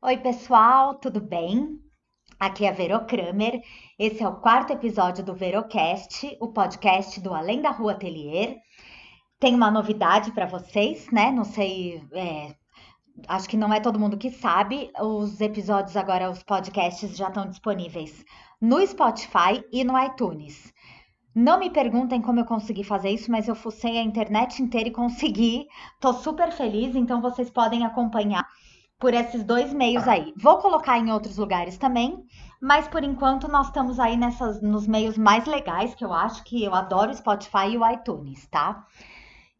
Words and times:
Oi, 0.00 0.16
pessoal, 0.16 0.94
tudo 0.94 1.20
bem? 1.20 1.76
Aqui 2.38 2.64
é 2.64 2.68
a 2.68 2.72
Vero 2.72 3.04
Kramer. 3.04 3.60
Esse 3.98 4.22
é 4.22 4.28
o 4.28 4.36
quarto 4.36 4.72
episódio 4.72 5.24
do 5.24 5.34
Verocast, 5.34 6.36
o 6.40 6.52
podcast 6.52 7.20
do 7.20 7.34
Além 7.34 7.60
da 7.60 7.70
Rua 7.70 7.92
Atelier. 7.92 8.58
Tem 9.40 9.56
uma 9.56 9.72
novidade 9.72 10.30
para 10.30 10.46
vocês, 10.46 11.10
né? 11.10 11.32
Não 11.32 11.42
sei, 11.42 12.00
é, 12.12 12.54
acho 13.26 13.48
que 13.48 13.56
não 13.56 13.74
é 13.74 13.80
todo 13.80 13.98
mundo 13.98 14.16
que 14.16 14.30
sabe. 14.30 14.88
Os 15.00 15.40
episódios 15.40 15.96
agora, 15.96 16.30
os 16.30 16.44
podcasts 16.44 17.16
já 17.16 17.26
estão 17.26 17.48
disponíveis 17.48 18.24
no 18.60 18.86
Spotify 18.86 19.64
e 19.72 19.82
no 19.82 20.00
iTunes. 20.00 20.72
Não 21.34 21.58
me 21.58 21.70
perguntem 21.70 22.22
como 22.22 22.38
eu 22.38 22.44
consegui 22.44 22.84
fazer 22.84 23.10
isso, 23.10 23.32
mas 23.32 23.48
eu 23.48 23.54
fucei 23.56 23.98
a 23.98 24.02
internet 24.02 24.62
inteira 24.62 24.90
e 24.90 24.92
consegui. 24.92 25.66
Tô 26.00 26.12
super 26.12 26.52
feliz, 26.52 26.94
então 26.94 27.20
vocês 27.20 27.50
podem 27.50 27.84
acompanhar 27.84 28.46
por 28.98 29.14
esses 29.14 29.44
dois 29.44 29.72
meios 29.72 30.08
aí. 30.08 30.34
Vou 30.36 30.58
colocar 30.58 30.98
em 30.98 31.12
outros 31.12 31.38
lugares 31.38 31.78
também, 31.78 32.24
mas 32.60 32.88
por 32.88 33.04
enquanto 33.04 33.48
nós 33.48 33.68
estamos 33.68 34.00
aí 34.00 34.16
nessas 34.16 34.60
nos 34.60 34.86
meios 34.86 35.16
mais 35.16 35.46
legais 35.46 35.94
que 35.94 36.04
eu 36.04 36.12
acho 36.12 36.42
que 36.44 36.64
eu 36.64 36.74
adoro 36.74 37.10
o 37.10 37.14
Spotify 37.14 37.70
e 37.70 37.78
o 37.78 37.90
iTunes, 37.90 38.46
tá? 38.48 38.84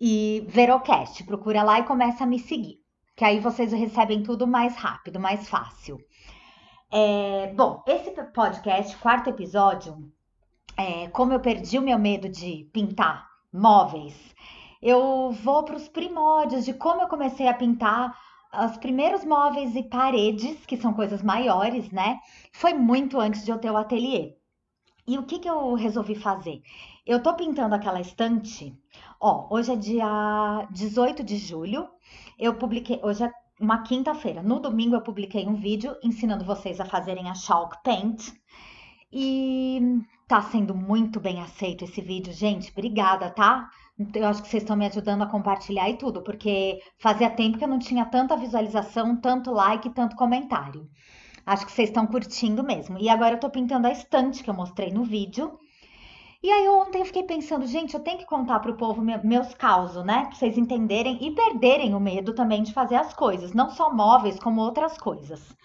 E 0.01 0.45
Verocast, 0.48 1.23
procura 1.24 1.62
lá 1.62 1.79
e 1.79 1.84
começa 1.84 2.24
a 2.24 2.27
me 2.27 2.38
seguir, 2.38 2.80
que 3.16 3.24
aí 3.24 3.38
vocês 3.38 3.73
recebem 3.73 4.23
tudo 4.23 4.46
mais 4.46 4.77
rápido, 4.77 5.20
mais 5.20 5.48
fácil. 5.48 5.98
É, 6.91 7.52
bom, 7.55 7.82
esse 7.87 8.10
podcast, 8.32 8.96
quarto 8.96 9.30
episódio, 9.30 10.10
é, 10.77 11.09
como 11.09 11.32
eu 11.32 11.41
perdi 11.41 11.79
o 11.79 11.82
meu 11.82 11.98
medo 11.98 12.29
de 12.29 12.68
pintar 12.73 13.29
móveis, 13.52 14.15
eu 14.80 15.30
vou 15.32 15.65
para 15.65 15.77
os 15.77 15.88
primórdios 15.88 16.65
de 16.65 16.73
como 16.73 17.02
eu 17.02 17.09
comecei 17.09 17.48
a 17.48 17.55
pintar 17.55 18.16
os 18.52 18.77
primeiros 18.79 19.25
móveis 19.25 19.77
e 19.77 19.83
paredes, 19.83 20.65
que 20.66 20.77
são 20.77 20.93
coisas 20.95 21.23
maiores, 21.23 21.91
né? 21.91 22.19
Foi 22.52 22.73
muito 22.74 23.21
antes 23.21 23.45
de 23.45 23.51
eu 23.51 23.59
ter 23.59 23.71
o 23.71 23.77
ateliê. 23.77 24.37
E 25.07 25.16
o 25.18 25.23
que, 25.23 25.38
que 25.38 25.49
eu 25.49 25.74
resolvi 25.74 26.15
fazer? 26.15 26.60
Eu 27.07 27.23
tô 27.23 27.35
pintando 27.35 27.74
aquela 27.74 28.01
estante. 28.01 28.76
Ó, 29.21 29.49
hoje 29.51 29.73
é 29.73 29.76
dia 29.76 30.69
18 30.71 31.24
de 31.24 31.38
julho. 31.38 31.88
Eu 32.38 32.54
publiquei. 32.54 33.01
Hoje 33.02 33.24
é 33.24 33.32
uma 33.59 33.82
quinta-feira. 33.82 34.43
No 34.43 34.60
domingo 34.60 34.95
eu 34.95 35.01
publiquei 35.01 35.46
um 35.46 35.54
vídeo 35.54 35.96
ensinando 36.02 36.45
vocês 36.45 36.79
a 36.79 36.85
fazerem 36.85 37.30
a 37.30 37.35
chalk 37.35 37.82
paint. 37.82 38.32
E 39.10 39.80
tá 40.26 40.43
sendo 40.43 40.74
muito 40.74 41.19
bem 41.19 41.41
aceito 41.41 41.85
esse 41.85 42.02
vídeo, 42.02 42.32
gente. 42.32 42.71
Obrigada, 42.71 43.30
tá? 43.30 43.71
Eu 44.15 44.27
acho 44.29 44.43
que 44.43 44.49
vocês 44.49 44.63
estão 44.63 44.77
me 44.77 44.87
ajudando 44.87 45.23
a 45.23 45.27
compartilhar 45.27 45.91
e 45.91 45.96
tudo, 45.96 46.23
porque 46.23 46.80
fazia 46.99 47.29
tempo 47.29 47.59
que 47.59 47.65
eu 47.65 47.68
não 47.68 47.80
tinha 47.80 48.04
tanta 48.04 48.37
visualização, 48.37 49.16
tanto 49.16 49.51
like, 49.51 49.91
tanto 49.91 50.15
comentário. 50.15 50.88
Acho 51.45 51.66
que 51.66 51.73
vocês 51.73 51.88
estão 51.88 52.07
curtindo 52.07 52.63
mesmo. 52.63 52.96
E 52.99 53.09
agora 53.09 53.35
eu 53.35 53.41
tô 53.41 53.51
pintando 53.51 53.88
a 53.88 53.91
estante 53.91 54.45
que 54.45 54.51
eu 54.51 54.54
mostrei 54.54 54.93
no 54.93 55.02
vídeo. 55.02 55.59
E 56.41 56.49
aí 56.49 56.69
ontem 56.69 57.01
eu 57.01 57.07
fiquei 57.07 57.24
pensando, 57.24 57.66
gente, 57.66 57.95
eu 57.95 58.01
tenho 58.01 58.19
que 58.19 58.26
contar 58.26 58.60
pro 58.60 58.76
povo 58.76 59.02
meus 59.02 59.52
causos, 59.54 60.04
né? 60.04 60.26
Pra 60.26 60.35
vocês 60.37 60.57
entenderem 60.57 61.19
e 61.21 61.35
perderem 61.35 61.95
o 61.95 62.01
medo 62.01 62.32
também 62.32 62.63
de 62.63 62.73
fazer 62.73 62.95
as 62.95 63.13
coisas, 63.13 63.52
não 63.52 63.71
só 63.71 63.93
móveis, 63.93 64.38
como 64.38 64.60
outras 64.60 64.97
coisas. 64.97 65.56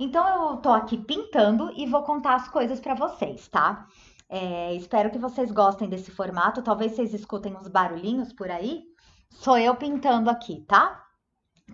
Então 0.00 0.52
eu 0.52 0.56
tô 0.58 0.70
aqui 0.70 0.96
pintando 0.96 1.70
e 1.76 1.84
vou 1.84 2.02
contar 2.02 2.36
as 2.36 2.48
coisas 2.48 2.80
para 2.80 2.94
vocês, 2.94 3.48
tá? 3.48 3.86
É, 4.28 4.74
espero 4.74 5.10
que 5.10 5.18
vocês 5.18 5.50
gostem 5.50 5.88
desse 5.88 6.10
formato. 6.10 6.62
Talvez 6.62 6.92
vocês 6.92 7.14
escutem 7.14 7.56
uns 7.56 7.68
barulhinhos 7.68 8.32
por 8.32 8.50
aí. 8.50 8.84
Sou 9.30 9.56
eu 9.58 9.74
pintando 9.74 10.28
aqui, 10.28 10.64
tá? 10.66 11.02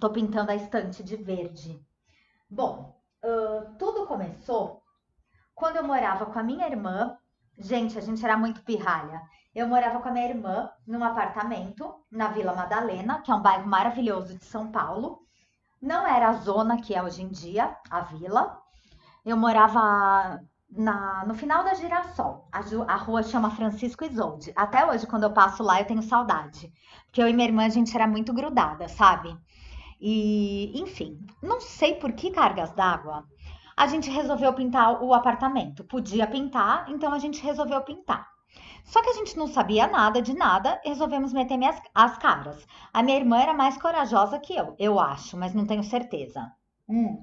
Tô 0.00 0.10
pintando 0.10 0.50
a 0.50 0.54
estante 0.54 1.02
de 1.02 1.16
verde. 1.16 1.84
Bom, 2.48 2.96
uh, 3.24 3.76
tudo 3.78 4.06
começou 4.06 4.82
quando 5.54 5.76
eu 5.76 5.84
morava 5.84 6.26
com 6.26 6.38
a 6.38 6.42
minha 6.42 6.66
irmã. 6.66 7.16
Gente, 7.58 7.98
a 7.98 8.00
gente 8.00 8.24
era 8.24 8.36
muito 8.36 8.62
pirralha. 8.62 9.22
Eu 9.54 9.68
morava 9.68 10.00
com 10.00 10.08
a 10.08 10.12
minha 10.12 10.28
irmã 10.28 10.70
num 10.86 11.02
apartamento 11.04 11.94
na 12.10 12.28
Vila 12.28 12.54
Madalena, 12.54 13.22
que 13.22 13.30
é 13.30 13.34
um 13.34 13.42
bairro 13.42 13.66
maravilhoso 13.66 14.36
de 14.36 14.44
São 14.44 14.70
Paulo. 14.70 15.24
Não 15.80 16.06
era 16.06 16.28
a 16.28 16.32
zona 16.34 16.80
que 16.80 16.94
é 16.94 17.02
hoje 17.02 17.22
em 17.22 17.28
dia, 17.28 17.76
a 17.90 18.00
vila. 18.00 18.60
Eu 19.24 19.36
morava 19.36 20.40
na, 20.76 21.24
no 21.26 21.34
final 21.34 21.64
da 21.64 21.74
Girassol. 21.74 22.48
A, 22.52 22.60
a, 22.92 22.96
rua 22.96 23.22
chama 23.22 23.50
Francisco 23.50 24.04
Isolde. 24.04 24.52
Até 24.56 24.84
hoje, 24.84 25.06
quando 25.06 25.24
eu 25.24 25.32
passo 25.32 25.62
lá, 25.62 25.80
eu 25.80 25.86
tenho 25.86 26.02
saudade. 26.02 26.72
Porque 27.06 27.22
eu 27.22 27.28
e 27.28 27.32
minha 27.32 27.48
irmã, 27.48 27.64
a 27.64 27.68
gente 27.68 27.94
era 27.94 28.06
muito 28.06 28.32
grudada, 28.32 28.88
sabe? 28.88 29.36
E, 30.00 30.72
enfim, 30.80 31.18
não 31.42 31.60
sei 31.60 31.94
por 31.94 32.12
que 32.12 32.30
cargas 32.30 32.72
d'água. 32.72 33.24
A 33.76 33.86
gente 33.86 34.10
resolveu 34.10 34.52
pintar 34.52 35.02
o 35.02 35.14
apartamento. 35.14 35.84
Podia 35.84 36.26
pintar, 36.26 36.90
então 36.90 37.12
a 37.12 37.18
gente 37.18 37.42
resolveu 37.42 37.80
pintar. 37.82 38.28
Só 38.84 39.02
que 39.02 39.10
a 39.10 39.14
gente 39.14 39.36
não 39.36 39.46
sabia 39.46 39.86
nada 39.86 40.20
de 40.20 40.34
nada, 40.34 40.80
resolvemos 40.84 41.32
meter 41.32 41.56
minhas, 41.56 41.80
as 41.94 42.18
caras. 42.18 42.66
A 42.92 43.02
minha 43.02 43.16
irmã 43.16 43.38
era 43.38 43.54
mais 43.54 43.78
corajosa 43.78 44.38
que 44.38 44.54
eu, 44.54 44.76
eu 44.78 45.00
acho, 45.00 45.36
mas 45.36 45.54
não 45.54 45.66
tenho 45.66 45.82
certeza. 45.82 46.52
Hum. 46.88 47.18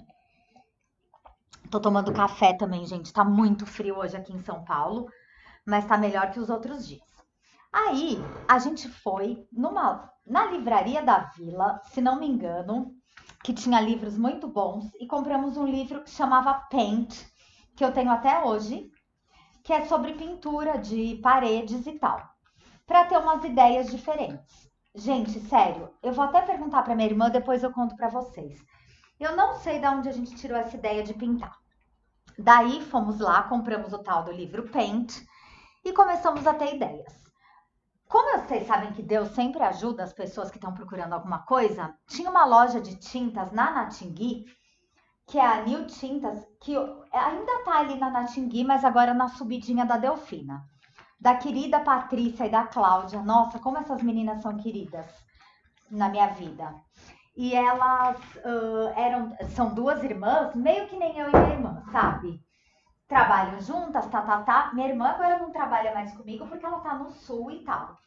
Tô 1.72 1.80
tomando 1.80 2.12
café 2.12 2.52
também, 2.52 2.86
gente. 2.86 3.14
Tá 3.14 3.24
muito 3.24 3.66
frio 3.66 3.98
hoje 3.98 4.18
aqui 4.18 4.34
em 4.34 4.44
São 4.44 4.62
Paulo, 4.66 5.10
mas 5.66 5.86
tá 5.86 5.98
melhor 5.98 6.30
que 6.30 6.38
os 6.38 6.50
outros 6.50 6.86
dias. 6.86 7.08
Aí, 7.72 8.18
a 8.46 8.60
gente 8.60 8.90
foi 8.90 9.48
numa 9.50 10.12
na 10.28 10.48
livraria 10.48 11.02
da 11.02 11.20
Vila, 11.20 11.80
se 11.86 12.02
não 12.02 12.20
me 12.20 12.28
engano, 12.28 12.94
que 13.42 13.54
tinha 13.54 13.80
livros 13.80 14.18
muito 14.18 14.50
bons 14.50 14.92
e 15.00 15.08
compramos 15.08 15.56
um 15.56 15.66
livro 15.66 16.04
que 16.04 16.10
chamava 16.10 16.54
Paint, 16.70 17.18
que 17.74 17.86
eu 17.86 17.94
tenho 17.94 18.12
até 18.12 18.44
hoje, 18.44 18.92
que 19.64 19.72
é 19.72 19.86
sobre 19.86 20.16
pintura 20.16 20.78
de 20.78 21.22
paredes 21.24 21.88
e 21.88 21.94
tal, 21.94 22.22
para 22.86 23.06
ter 23.06 23.18
umas 23.18 23.46
ideias 23.46 23.90
diferentes. 23.90 24.70
Gente, 24.94 25.40
sério, 25.40 25.90
eu 26.04 26.12
vou 26.12 26.26
até 26.26 26.42
perguntar 26.42 26.82
para 26.82 26.96
minha 26.96 27.08
irmã, 27.08 27.30
depois 27.30 27.64
eu 27.64 27.72
conto 27.72 27.96
para 27.96 28.10
vocês. 28.10 28.60
Eu 29.18 29.38
não 29.38 29.56
sei 29.56 29.80
de 29.80 29.88
onde 29.88 30.10
a 30.10 30.12
gente 30.12 30.36
tirou 30.36 30.58
essa 30.58 30.76
ideia 30.76 31.02
de 31.02 31.14
pintar. 31.14 31.61
Daí 32.38 32.82
fomos 32.82 33.20
lá, 33.20 33.44
compramos 33.44 33.94
o 33.94 34.00
tal 34.00 34.24
do 34.24 34.32
livro 34.32 34.70
Paint 34.70 35.22
e 35.84 35.94
começamos 35.94 36.46
a 36.48 36.54
ter 36.54 36.76
ideias. 36.76 37.22
Como 38.08 38.40
vocês 38.40 38.68
sabem 38.68 38.92
que 38.92 39.02
Deus 39.02 39.30
sempre 39.30 39.64
ajuda 39.64 40.04
as 40.04 40.12
pessoas 40.12 40.52
que 40.52 40.58
estão 40.58 40.74
procurando 40.74 41.14
alguma 41.14 41.40
coisa, 41.40 41.96
tinha 42.08 42.30
uma 42.30 42.46
loja 42.46 42.82
de 42.82 42.96
tintas 42.98 43.52
na 43.52 43.72
Natingui, 43.72 44.46
que 45.28 45.40
é 45.40 45.46
a 45.46 45.62
New 45.62 45.88
Tintas, 45.88 46.46
que 46.60 46.76
ainda 46.76 47.52
está 47.54 47.80
ali 47.80 47.98
na 47.98 48.10
Natingui, 48.10 48.66
mas 48.66 48.84
agora 48.84 49.14
na 49.14 49.30
subidinha 49.30 49.86
da 49.86 49.98
Delfina. 49.98 50.62
Da 51.20 51.36
querida 51.36 51.80
Patrícia 51.80 52.46
e 52.46 52.50
da 52.50 52.66
Cláudia. 52.66 53.22
Nossa, 53.22 53.60
como 53.60 53.78
essas 53.78 54.02
meninas 54.04 54.42
são 54.42 54.58
queridas 54.58 55.08
na 55.90 56.10
minha 56.10 56.28
vida 56.28 56.76
e 57.36 57.56
elas 57.56 58.18
uh, 58.38 58.94
eram, 58.96 59.36
são 59.56 59.74
duas 59.74 60.04
irmãs, 60.04 60.54
meio 60.54 60.88
que 60.88 60.98
nem 60.98 61.18
eu 61.18 61.30
e 61.30 61.32
minha 61.32 61.54
irmã, 61.54 61.61
sabe? 61.92 62.42
Trabalham 63.08 63.60
juntas, 63.60 64.08
tá, 64.08 64.22
tá, 64.22 64.42
tá. 64.44 64.72
Minha 64.74 64.90
irmã 64.90 65.10
agora 65.10 65.40
não 65.40 65.52
trabalha 65.52 65.94
mais 65.94 66.14
comigo 66.14 66.48
porque 66.48 66.66
ela 66.66 66.80
tá 66.80 66.96
no 66.96 67.12
sul 67.12 67.52
e 67.52 67.64
tal. 67.64 67.98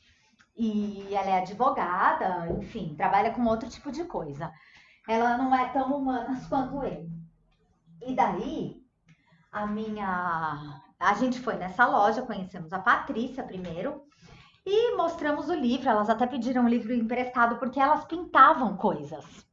E 0.56 1.08
ela 1.14 1.30
é 1.30 1.38
advogada, 1.38 2.48
enfim, 2.60 2.94
trabalha 2.96 3.32
com 3.32 3.44
outro 3.44 3.68
tipo 3.68 3.90
de 3.90 4.04
coisa. 4.04 4.52
Ela 5.08 5.36
não 5.36 5.54
é 5.54 5.68
tão 5.68 5.96
humana 5.96 6.40
quanto 6.48 6.82
eu. 6.84 7.06
E 8.06 8.14
daí, 8.14 8.82
a 9.52 9.66
minha. 9.66 10.80
A 10.98 11.14
gente 11.14 11.40
foi 11.40 11.56
nessa 11.56 11.84
loja, 11.86 12.22
conhecemos 12.22 12.72
a 12.72 12.78
Patrícia 12.78 13.42
primeiro, 13.42 14.02
e 14.64 14.96
mostramos 14.96 15.48
o 15.48 15.54
livro. 15.54 15.88
Elas 15.88 16.08
até 16.08 16.26
pediram 16.26 16.64
o 16.64 16.68
livro 16.68 16.94
emprestado 16.94 17.56
porque 17.56 17.80
elas 17.80 18.04
pintavam 18.04 18.76
coisas. 18.76 19.46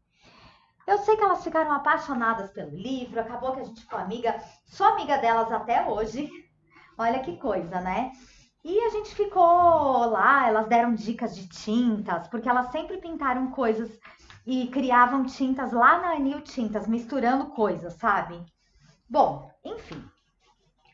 Eu 0.87 0.97
sei 0.99 1.15
que 1.15 1.23
elas 1.23 1.43
ficaram 1.43 1.71
apaixonadas 1.71 2.51
pelo 2.51 2.75
livro, 2.75 3.19
acabou 3.19 3.53
que 3.53 3.61
a 3.61 3.63
gente 3.63 3.81
ficou 3.81 3.99
amiga, 3.99 4.41
sou 4.66 4.85
amiga 4.87 5.17
delas 5.17 5.51
até 5.51 5.87
hoje. 5.87 6.29
Olha 6.97 7.19
que 7.19 7.37
coisa, 7.37 7.79
né? 7.79 8.11
E 8.63 8.79
a 8.79 8.89
gente 8.89 9.16
ficou 9.16 10.05
lá, 10.05 10.47
elas 10.47 10.67
deram 10.67 10.93
dicas 10.93 11.35
de 11.35 11.47
tintas, 11.47 12.28
porque 12.28 12.47
elas 12.47 12.72
sempre 12.72 12.97
pintaram 12.97 13.49
coisas 13.51 13.99
e 14.45 14.67
criavam 14.67 15.25
tintas 15.25 15.72
lá 15.72 15.99
na 15.99 16.13
Anil 16.13 16.41
Tintas, 16.41 16.87
misturando 16.87 17.47
coisas, 17.47 17.93
sabe? 17.93 18.43
Bom, 19.09 19.51
enfim. 19.63 20.03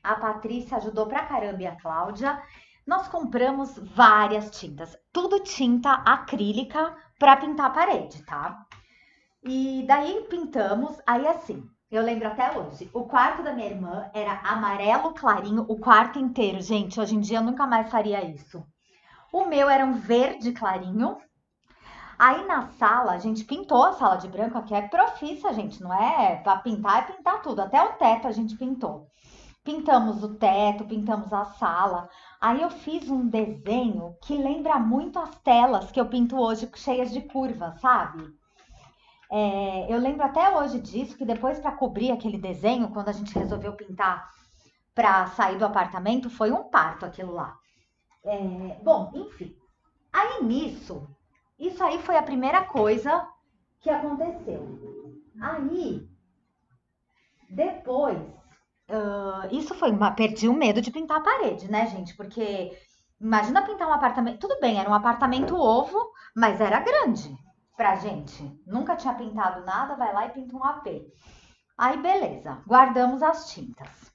A 0.03 0.15
Patrícia 0.15 0.77
ajudou 0.77 1.07
pra 1.07 1.25
caramba 1.25 1.61
e 1.61 1.67
a 1.67 1.75
Cláudia 1.75 2.41
nós 2.85 3.09
compramos 3.09 3.77
várias 3.77 4.49
tintas, 4.57 4.97
tudo 5.11 5.43
tinta 5.43 5.91
acrílica 5.91 6.95
para 7.19 7.35
pintar 7.35 7.65
a 7.65 7.71
parede, 7.71 8.23
tá? 8.23 8.65
E 9.43 9.85
daí 9.87 10.25
pintamos, 10.29 10.99
aí 11.05 11.27
assim, 11.27 11.63
eu 11.89 12.03
lembro 12.03 12.27
até 12.27 12.57
hoje, 12.57 12.89
o 12.93 13.05
quarto 13.05 13.43
da 13.43 13.53
minha 13.53 13.67
irmã 13.67 14.09
era 14.13 14.39
amarelo 14.41 15.13
clarinho, 15.13 15.65
o 15.67 15.79
quarto 15.79 16.19
inteiro, 16.19 16.61
gente, 16.61 16.99
hoje 16.99 17.15
em 17.15 17.19
dia 17.19 17.37
eu 17.37 17.43
nunca 17.43 17.65
mais 17.65 17.89
faria 17.89 18.25
isso. 18.25 18.65
O 19.31 19.45
meu 19.45 19.69
era 19.69 19.85
um 19.85 19.93
verde 19.93 20.51
clarinho, 20.51 21.17
Aí 22.19 22.47
na 22.47 22.69
sala, 22.69 23.11
a 23.11 23.19
gente 23.19 23.45
pintou 23.45 23.83
a 23.83 23.93
sala 23.93 24.15
de 24.15 24.27
branco, 24.27 24.57
aqui 24.57 24.73
é 24.73 24.81
profissa, 24.81 25.53
gente, 25.53 25.79
não 25.83 25.93
é 25.93 26.37
para 26.37 26.57
pintar, 26.57 26.97
é 26.97 27.13
pintar 27.13 27.43
tudo, 27.43 27.61
até 27.61 27.79
o 27.79 27.93
teto 27.93 28.27
a 28.27 28.31
gente 28.31 28.57
pintou. 28.57 29.07
Pintamos 29.63 30.23
o 30.23 30.33
teto, 30.33 30.83
pintamos 30.83 31.31
a 31.31 31.45
sala. 31.45 32.09
Aí 32.41 32.61
eu 32.61 32.71
fiz 32.71 33.07
um 33.07 33.27
desenho 33.27 34.15
que 34.23 34.35
lembra 34.35 34.79
muito 34.79 35.19
as 35.19 35.35
telas 35.41 35.91
que 35.91 36.01
eu 36.01 36.07
pinto 36.07 36.39
hoje, 36.39 36.67
cheias 36.75 37.11
de 37.11 37.21
curvas, 37.21 37.79
sabe? 37.79 38.23
É, 39.29 39.93
eu 39.93 39.99
lembro 39.99 40.23
até 40.23 40.49
hoje 40.55 40.79
disso, 40.79 41.17
que 41.17 41.25
depois 41.25 41.59
para 41.59 41.73
cobrir 41.73 42.11
aquele 42.11 42.37
desenho, 42.37 42.89
quando 42.89 43.09
a 43.09 43.13
gente 43.13 43.37
resolveu 43.37 43.73
pintar 43.73 44.29
para 44.95 45.27
sair 45.27 45.57
do 45.57 45.65
apartamento, 45.65 46.29
foi 46.29 46.51
um 46.51 46.63
parto 46.63 47.05
aquilo 47.05 47.33
lá. 47.33 47.57
É, 48.23 48.77
bom, 48.83 49.11
enfim. 49.13 49.55
Aí 50.11 50.43
nisso, 50.43 51.07
isso 51.59 51.83
aí 51.83 52.01
foi 52.01 52.17
a 52.17 52.23
primeira 52.23 52.63
coisa 52.63 53.27
que 53.81 53.89
aconteceu. 53.89 54.65
Aí, 55.39 56.07
depois, 57.49 58.17
uh, 58.89 59.47
isso 59.51 59.75
foi 59.75 59.91
uma. 59.91 60.11
Perdi 60.11 60.47
o 60.47 60.53
medo 60.53 60.81
de 60.81 60.89
pintar 60.89 61.17
a 61.17 61.21
parede, 61.21 61.69
né, 61.69 61.85
gente? 61.87 62.15
Porque 62.15 62.75
imagina 63.19 63.61
pintar 63.61 63.87
um 63.87 63.93
apartamento. 63.93 64.39
Tudo 64.39 64.59
bem, 64.59 64.79
era 64.79 64.89
um 64.89 64.95
apartamento 64.95 65.55
ovo, 65.55 66.11
mas 66.35 66.59
era 66.59 66.79
grande 66.79 67.37
pra 67.77 67.95
gente. 67.95 68.59
Nunca 68.65 68.95
tinha 68.95 69.13
pintado 69.13 69.63
nada, 69.63 69.95
vai 69.95 70.11
lá 70.11 70.25
e 70.25 70.31
pinta 70.31 70.55
um 70.57 70.63
AP. 70.63 70.87
Aí, 71.77 71.95
beleza, 72.01 72.61
guardamos 72.65 73.21
as 73.21 73.51
tintas. 73.51 74.11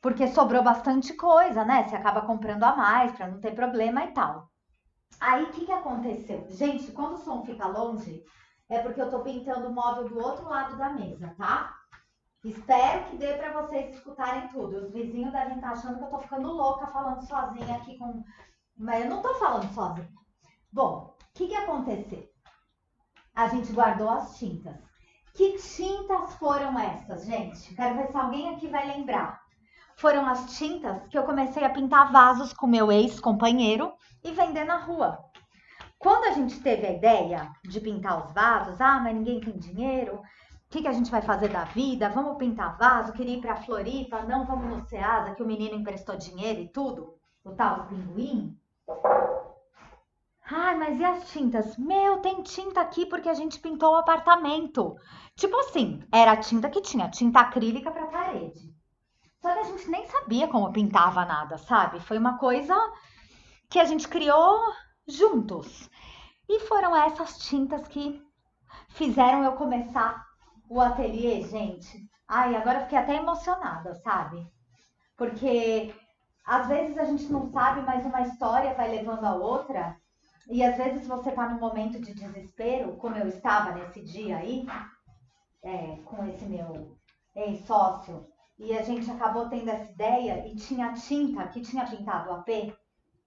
Porque 0.00 0.28
sobrou 0.28 0.62
bastante 0.62 1.12
coisa, 1.14 1.64
né? 1.64 1.86
Você 1.86 1.96
acaba 1.96 2.22
comprando 2.22 2.62
a 2.62 2.74
mais 2.74 3.12
para 3.12 3.26
não 3.26 3.40
ter 3.40 3.54
problema 3.54 4.04
e 4.04 4.12
tal. 4.12 4.48
Aí, 5.20 5.42
o 5.44 5.50
que, 5.50 5.66
que 5.66 5.72
aconteceu? 5.72 6.46
Gente, 6.48 6.92
quando 6.92 7.14
o 7.14 7.18
som 7.18 7.44
fica 7.44 7.66
longe, 7.66 8.24
é 8.68 8.78
porque 8.78 9.02
eu 9.02 9.10
tô 9.10 9.18
pintando 9.20 9.68
o 9.68 9.74
móvel 9.74 10.08
do 10.08 10.18
outro 10.18 10.48
lado 10.48 10.76
da 10.78 10.90
mesa, 10.90 11.34
tá? 11.36 11.76
Espero 12.44 13.04
que 13.10 13.16
dê 13.16 13.34
para 13.34 13.60
vocês 13.60 13.96
escutarem 13.96 14.48
tudo. 14.48 14.76
Os 14.76 14.92
vizinhos 14.92 15.32
devem 15.32 15.56
estar 15.56 15.72
tá 15.72 15.74
achando 15.74 15.98
que 15.98 16.04
eu 16.04 16.08
tô 16.08 16.18
ficando 16.20 16.52
louca 16.52 16.86
falando 16.86 17.20
sozinha 17.26 17.76
aqui 17.76 17.98
com. 17.98 18.22
Mas 18.78 19.04
eu 19.04 19.10
não 19.10 19.20
tô 19.20 19.34
falando 19.34 19.70
sozinha. 19.74 20.08
Bom, 20.72 21.14
o 21.18 21.34
que, 21.34 21.48
que 21.48 21.54
aconteceu? 21.54 22.29
A 23.34 23.48
gente 23.48 23.72
guardou 23.72 24.08
as 24.08 24.38
tintas. 24.38 24.76
Que 25.34 25.56
tintas 25.58 26.34
foram 26.34 26.78
essas, 26.78 27.24
gente? 27.24 27.74
Quero 27.74 27.96
ver 27.96 28.08
se 28.08 28.16
alguém 28.16 28.54
aqui 28.54 28.68
vai 28.68 28.86
lembrar. 28.86 29.40
Foram 29.96 30.26
as 30.26 30.56
tintas 30.56 31.06
que 31.08 31.16
eu 31.16 31.24
comecei 31.24 31.64
a 31.64 31.70
pintar 31.70 32.10
vasos 32.10 32.52
com 32.52 32.66
meu 32.66 32.90
ex-companheiro 32.90 33.92
e 34.24 34.32
vender 34.32 34.64
na 34.64 34.78
rua. 34.78 35.24
Quando 35.98 36.24
a 36.24 36.30
gente 36.32 36.60
teve 36.60 36.86
a 36.86 36.92
ideia 36.92 37.52
de 37.62 37.78
pintar 37.78 38.26
os 38.26 38.32
vasos, 38.32 38.80
ah, 38.80 38.98
mas 39.00 39.14
ninguém 39.14 39.40
tem 39.40 39.58
dinheiro, 39.58 40.16
o 40.16 40.22
que, 40.70 40.82
que 40.82 40.88
a 40.88 40.92
gente 40.92 41.10
vai 41.10 41.20
fazer 41.20 41.48
da 41.48 41.64
vida? 41.64 42.08
Vamos 42.08 42.38
pintar 42.38 42.78
vaso? 42.78 43.12
Queria 43.12 43.36
ir 43.36 43.40
para 43.40 43.56
Floripa? 43.56 44.22
Não, 44.22 44.46
vamos 44.46 44.74
no 44.74 44.88
Ceasa, 44.88 45.34
que 45.34 45.42
o 45.42 45.46
menino 45.46 45.74
emprestou 45.74 46.16
dinheiro 46.16 46.60
e 46.60 46.68
tudo? 46.68 47.14
O 47.44 47.50
tal 47.50 47.86
pinguim? 47.88 48.56
Ai, 50.52 50.74
mas 50.76 50.98
e 50.98 51.04
as 51.04 51.30
tintas? 51.30 51.76
Meu, 51.76 52.18
tem 52.18 52.42
tinta 52.42 52.80
aqui 52.80 53.06
porque 53.06 53.28
a 53.28 53.34
gente 53.34 53.60
pintou 53.60 53.92
o 53.92 53.96
apartamento. 53.96 54.96
Tipo 55.36 55.56
assim, 55.60 56.02
era 56.12 56.32
a 56.32 56.36
tinta 56.36 56.68
que 56.68 56.80
tinha, 56.80 57.08
tinta 57.08 57.38
acrílica 57.40 57.90
para 57.90 58.06
parede. 58.06 58.74
Só 59.40 59.52
que 59.52 59.58
a 59.60 59.62
gente 59.62 59.88
nem 59.88 60.04
sabia 60.06 60.48
como 60.48 60.72
pintava 60.72 61.24
nada, 61.24 61.56
sabe? 61.56 62.00
Foi 62.00 62.18
uma 62.18 62.36
coisa 62.36 62.74
que 63.68 63.78
a 63.78 63.84
gente 63.84 64.08
criou 64.08 64.58
juntos. 65.06 65.88
E 66.48 66.58
foram 66.66 66.96
essas 66.96 67.38
tintas 67.38 67.86
que 67.86 68.20
fizeram 68.88 69.44
eu 69.44 69.52
começar 69.52 70.26
o 70.68 70.80
ateliê, 70.80 71.42
gente. 71.42 72.10
Ai, 72.26 72.56
agora 72.56 72.78
eu 72.78 72.82
fiquei 72.82 72.98
até 72.98 73.14
emocionada, 73.14 73.94
sabe? 74.02 74.44
Porque 75.16 75.94
às 76.44 76.66
vezes 76.66 76.98
a 76.98 77.04
gente 77.04 77.26
não 77.26 77.52
sabe, 77.52 77.82
mas 77.82 78.04
uma 78.04 78.22
história 78.22 78.74
vai 78.74 78.90
levando 78.90 79.24
a 79.24 79.34
outra. 79.36 79.99
E 80.50 80.64
às 80.64 80.76
vezes 80.76 81.06
você 81.06 81.30
tá 81.30 81.48
num 81.48 81.60
momento 81.60 82.00
de 82.00 82.12
desespero, 82.12 82.96
como 82.96 83.14
eu 83.16 83.28
estava 83.28 83.70
nesse 83.70 84.02
dia 84.02 84.36
aí, 84.36 84.66
é, 85.62 85.96
com 86.04 86.26
esse 86.26 86.44
meu 86.44 86.98
ex-sócio, 87.36 88.26
e 88.58 88.76
a 88.76 88.82
gente 88.82 89.08
acabou 89.08 89.48
tendo 89.48 89.70
essa 89.70 89.92
ideia 89.92 90.44
e 90.48 90.56
tinha 90.56 90.92
tinta 90.92 91.46
que 91.46 91.60
tinha 91.60 91.86
pintado 91.86 92.30
o 92.30 92.32
AP. 92.32 92.76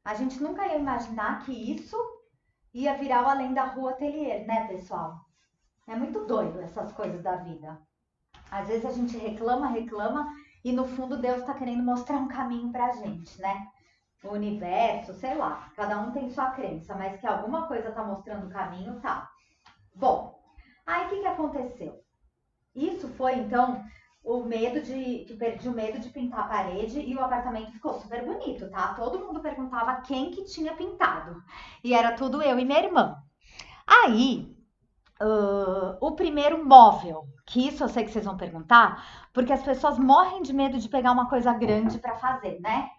A 0.04 0.14
gente 0.16 0.44
nunca 0.44 0.68
ia 0.68 0.78
imaginar 0.78 1.46
que 1.46 1.54
isso 1.54 1.96
ia 2.74 2.98
virar 2.98 3.24
o 3.24 3.30
Além 3.30 3.54
da 3.54 3.68
Rua 3.68 3.92
Atelier, 3.92 4.46
né, 4.46 4.68
pessoal? 4.68 5.22
É 5.88 5.96
muito 5.96 6.26
doido 6.26 6.60
essas 6.60 6.92
coisas 6.92 7.24
da 7.24 7.38
vida. 7.38 7.82
Às 8.52 8.68
vezes 8.68 8.86
a 8.86 8.92
gente 8.92 9.18
reclama, 9.18 9.68
reclama 9.68 10.28
e 10.62 10.74
no 10.74 10.86
fundo 10.86 11.18
Deus 11.18 11.40
está 11.40 11.54
querendo 11.54 11.84
mostrar 11.84 12.18
um 12.18 12.28
caminho 12.28 12.70
pra 12.70 12.92
gente, 12.92 13.42
né? 13.42 13.66
O 14.24 14.30
universo, 14.30 15.14
sei 15.14 15.36
lá, 15.36 15.70
cada 15.76 16.00
um 16.00 16.12
tem 16.12 16.30
sua 16.30 16.52
crença, 16.52 16.96
mas 16.96 17.20
que 17.20 17.28
alguma 17.28 17.68
coisa 17.68 17.92
tá 17.92 18.04
mostrando 18.04 18.48
o 18.48 18.50
caminho, 18.50 19.00
tá. 19.02 19.30
Bom, 19.94 20.40
aí 20.86 21.06
o 21.06 21.10
que, 21.10 21.20
que 21.20 21.28
aconteceu? 21.28 22.02
Isso 22.74 23.08
foi 23.10 23.34
então 23.36 23.84
o 24.24 24.44
medo 24.44 24.82
de. 24.82 25.26
que 25.26 25.36
perdi 25.36 25.68
o 25.68 25.74
medo 25.74 26.00
de 26.00 26.10
pintar 26.10 26.42
a 26.42 26.48
parede 26.48 27.00
e 27.00 27.16
o 27.16 27.24
apartamento 27.24 27.72
ficou 27.72 28.00
super 28.00 28.26
bonito, 28.26 28.70
tá? 28.70 28.94
Todo 28.94 29.20
mundo 29.20 29.42
perguntava 29.42 30.02
quem 30.02 30.32
que 30.32 30.46
tinha 30.46 30.74
pintado. 30.74 31.44
E 31.84 31.94
era 31.94 32.14
tudo 32.14 32.42
eu 32.42 32.58
e 32.58 32.66
minha 32.66 32.80
irmã. 32.80 33.22
Aí, 33.86 34.56
uh, 35.22 35.98
o 36.00 36.12
primeiro 36.14 36.66
móvel, 36.66 37.28
que 37.46 37.68
isso 37.68 37.84
eu 37.84 37.90
sei 37.90 38.06
que 38.06 38.12
vocês 38.12 38.26
vão 38.26 38.38
perguntar, 38.38 39.28
porque 39.34 39.52
as 39.52 39.62
pessoas 39.62 40.00
morrem 40.00 40.42
de 40.42 40.54
medo 40.54 40.80
de 40.80 40.88
pegar 40.88 41.12
uma 41.12 41.30
coisa 41.30 41.54
grande 41.54 42.00
para 42.00 42.16
fazer, 42.16 42.60
né? 42.62 42.90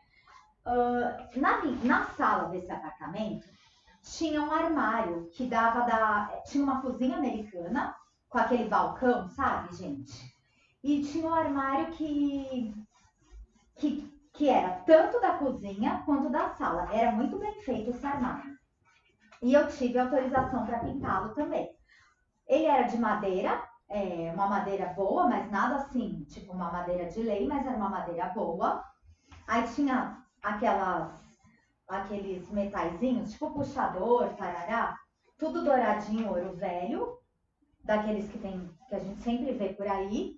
Na, 0.64 1.62
na 1.82 2.04
sala 2.04 2.48
desse 2.48 2.72
apartamento 2.72 3.46
tinha 4.04 4.42
um 4.42 4.52
armário 4.52 5.28
que 5.32 5.46
dava 5.46 5.80
da. 5.80 6.42
Tinha 6.46 6.62
uma 6.62 6.80
cozinha 6.82 7.16
americana 7.16 7.94
com 8.28 8.38
aquele 8.38 8.68
balcão, 8.68 9.28
sabe, 9.28 9.74
gente? 9.74 10.34
E 10.82 11.02
tinha 11.02 11.26
um 11.26 11.34
armário 11.34 11.92
que, 11.92 12.74
que, 13.76 14.28
que 14.34 14.48
era 14.48 14.70
tanto 14.80 15.20
da 15.20 15.38
cozinha 15.38 16.02
quanto 16.04 16.28
da 16.28 16.50
sala. 16.50 16.92
Era 16.92 17.12
muito 17.12 17.38
bem 17.38 17.54
feito 17.62 17.90
esse 17.90 18.06
armário. 18.06 18.54
E 19.42 19.54
eu 19.54 19.68
tive 19.68 19.98
autorização 19.98 20.66
para 20.66 20.80
pintá-lo 20.80 21.34
também. 21.34 21.70
Ele 22.46 22.64
era 22.66 22.82
de 22.82 22.98
madeira, 22.98 23.62
é, 23.88 24.30
uma 24.34 24.46
madeira 24.46 24.86
boa, 24.88 25.26
mas 25.26 25.50
nada 25.50 25.76
assim, 25.76 26.24
tipo 26.24 26.52
uma 26.52 26.70
madeira 26.70 27.06
de 27.06 27.22
lei, 27.22 27.46
mas 27.46 27.66
era 27.66 27.76
uma 27.76 27.88
madeira 27.88 28.26
boa. 28.28 28.84
Aí 29.46 29.62
tinha 29.74 30.23
aquelas, 30.44 31.12
aqueles 31.88 32.48
metaizinhos, 32.50 33.32
tipo 33.32 33.52
puxador, 33.52 34.28
tarará, 34.34 34.96
tudo 35.38 35.64
douradinho, 35.64 36.28
ouro 36.28 36.54
velho, 36.54 37.18
daqueles 37.82 38.30
que, 38.30 38.38
tem, 38.38 38.70
que 38.88 38.94
a 38.94 38.98
gente 38.98 39.22
sempre 39.22 39.52
vê 39.52 39.70
por 39.70 39.86
aí 39.86 40.36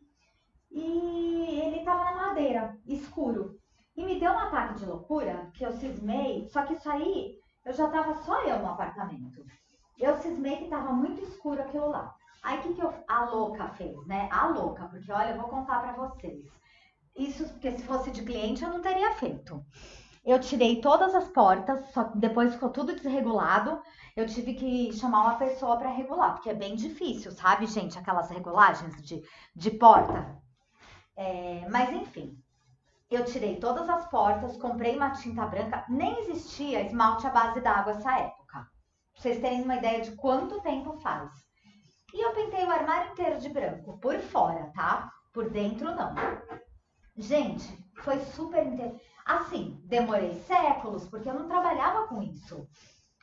e 0.71 1.61
ele 1.61 1.79
estava 1.79 2.05
na 2.05 2.27
madeira, 2.29 2.77
escuro. 2.87 3.59
E 3.97 4.05
me 4.05 4.21
deu 4.21 4.31
um 4.31 4.39
ataque 4.39 4.75
de 4.75 4.87
loucura, 4.87 5.51
que 5.55 5.65
eu 5.65 5.73
cismei, 5.73 6.47
só 6.49 6.63
que 6.63 6.75
isso 6.75 6.89
aí, 6.91 7.39
eu 7.65 7.73
já 7.73 7.87
estava 7.87 8.15
só 8.23 8.43
eu 8.43 8.59
no 8.59 8.69
apartamento. 8.69 9.45
Eu 9.99 10.17
cismei 10.17 10.57
que 10.57 10.65
estava 10.65 10.93
muito 10.93 11.23
escuro 11.23 11.63
aquilo 11.63 11.89
lá. 11.89 12.15
Aí 12.43 12.59
o 12.59 12.63
que, 12.63 12.75
que 12.75 12.83
eu, 12.83 12.93
a 13.09 13.25
louca 13.25 13.69
fez, 13.69 14.07
né? 14.07 14.29
A 14.31 14.49
louca, 14.49 14.87
porque 14.89 15.11
olha, 15.11 15.31
eu 15.31 15.41
vou 15.41 15.49
contar 15.49 15.81
para 15.81 15.93
vocês. 15.95 16.45
Isso, 17.17 17.49
porque 17.49 17.73
se 17.73 17.83
fosse 17.83 18.11
de 18.11 18.23
cliente 18.23 18.63
eu 18.63 18.71
não 18.71 18.83
teria 18.83 19.13
feito. 19.13 19.65
Eu 20.25 20.41
tirei 20.41 20.81
todas 20.81 21.15
as 21.15 21.29
portas, 21.29 21.87
só 21.93 22.05
que 22.05 22.19
depois 22.19 22.53
ficou 22.53 22.69
tudo 22.71 22.95
desregulado. 22.95 23.81
Eu 24.17 24.27
tive 24.27 24.55
que 24.55 24.93
chamar 24.93 25.23
uma 25.23 25.37
pessoa 25.37 25.77
para 25.77 25.91
regular, 25.91 26.35
porque 26.35 26.51
é 26.51 26.55
bem 26.55 26.75
difícil, 26.75 27.31
sabe, 27.33 27.67
gente? 27.67 27.99
Aquelas 27.99 28.29
regulagens 28.29 29.01
de, 29.03 29.23
de 29.55 29.71
porta. 29.71 30.37
É, 31.17 31.67
mas 31.71 31.91
enfim, 31.93 32.37
eu 33.11 33.25
tirei 33.25 33.57
todas 33.61 33.89
as 33.89 34.09
portas, 34.11 34.57
comprei 34.57 34.97
uma 34.97 35.11
tinta 35.13 35.47
branca, 35.47 35.85
nem 35.89 36.19
existia 36.21 36.83
esmalte 36.83 37.27
à 37.27 37.31
base 37.31 37.61
d'água 37.61 37.93
essa 37.93 38.19
época. 38.19 38.59
Pra 39.13 39.23
vocês 39.23 39.41
terem 39.41 39.63
uma 39.63 39.77
ideia 39.77 40.03
de 40.03 40.11
quanto 40.17 40.61
tempo 40.61 40.99
faz. 41.01 41.31
E 42.13 42.21
eu 42.21 42.33
pintei 42.33 42.65
o 42.65 42.71
armário 42.71 43.13
inteiro 43.13 43.39
de 43.39 43.49
branco, 43.49 43.97
por 43.99 44.19
fora, 44.19 44.73
tá? 44.75 45.11
Por 45.33 45.51
dentro 45.51 45.95
não. 45.95 46.15
Gente, 47.17 47.79
foi 47.97 48.19
super 48.21 48.67
interessante. 48.67 49.03
Assim, 49.25 49.81
demorei 49.85 50.35
séculos, 50.35 51.09
porque 51.09 51.29
eu 51.29 51.35
não 51.35 51.49
trabalhava 51.49 52.07
com 52.07 52.23
isso. 52.23 52.69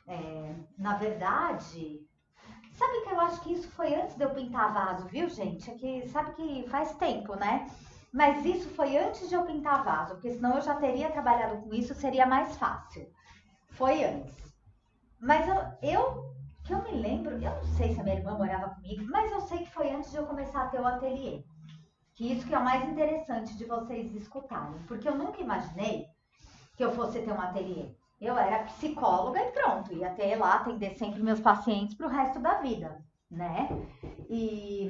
É, 0.08 0.56
na 0.78 0.98
verdade, 0.98 2.06
Sabe 2.74 3.02
que 3.02 3.12
eu 3.12 3.20
acho 3.22 3.42
que 3.42 3.54
isso 3.54 3.70
foi 3.72 3.94
antes 3.94 4.16
de 4.16 4.24
eu 4.24 4.32
pintar 4.32 4.74
vaso, 4.74 5.08
viu, 5.08 5.30
gente? 5.30 5.70
É 5.70 5.76
que 5.76 6.08
sabe 6.10 6.34
que 6.34 6.68
faz 6.70 6.96
tempo, 6.96 7.36
né? 7.36 7.70
Mas 8.12 8.44
isso 8.46 8.70
foi 8.70 8.98
antes 8.98 9.30
de 9.30 9.36
eu 9.36 9.46
pintar 9.46 9.84
vaso, 9.84 10.16
porque 10.16 10.32
senão 10.32 10.56
eu 10.56 10.62
já 10.62 10.76
teria 10.76 11.12
trabalhado 11.12 11.62
com 11.62 11.74
isso, 11.74 11.94
seria 11.94 12.26
mais 12.26 12.58
fácil. 12.58 13.08
Foi 13.72 14.04
antes. 14.04 14.36
Mas 15.20 15.48
eu, 15.48 15.56
eu 15.82 16.34
que 16.64 16.74
eu 16.74 16.82
me 16.84 16.92
lembro, 16.92 17.34
eu 17.36 17.56
não 17.56 17.66
sei 17.78 17.94
se 17.94 18.00
a 18.00 18.04
minha 18.04 18.16
irmã 18.16 18.38
morava 18.38 18.74
comigo, 18.76 19.06
mas 19.10 19.32
eu 19.32 19.42
sei 19.42 19.60
que 19.60 19.72
foi 19.72 19.92
antes 19.92 20.12
de 20.12 20.18
eu 20.18 20.26
começar 20.26 20.64
a 20.64 20.68
ter 20.68 20.82
o 20.82 20.88
ateliê. 20.88 21.44
Que 22.16 22.32
isso 22.32 22.46
que 22.48 22.54
é 22.54 22.58
o 22.58 22.64
mais 22.64 22.88
interessante 22.88 23.56
de 23.56 23.66
vocês 23.66 24.14
escutarem, 24.16 24.80
porque 24.88 25.08
eu 25.08 25.18
nunca 25.18 25.42
imaginei 25.42 26.08
que 26.76 26.84
eu 26.84 26.92
fosse 26.92 27.22
ter 27.22 27.32
um 27.32 27.42
ateliê. 27.42 27.90
Eu 28.22 28.38
era 28.38 28.64
psicóloga 28.64 29.42
e 29.42 29.52
pronto, 29.52 29.94
ia 29.94 30.12
ter 30.12 30.36
lá, 30.36 30.56
atender 30.56 30.96
sempre 30.96 31.22
meus 31.22 31.40
pacientes 31.40 31.96
para 31.96 32.08
o 32.08 32.10
resto 32.10 32.40
da 32.40 32.56
vida, 32.62 33.04
né? 33.30 33.68
E 34.30 34.90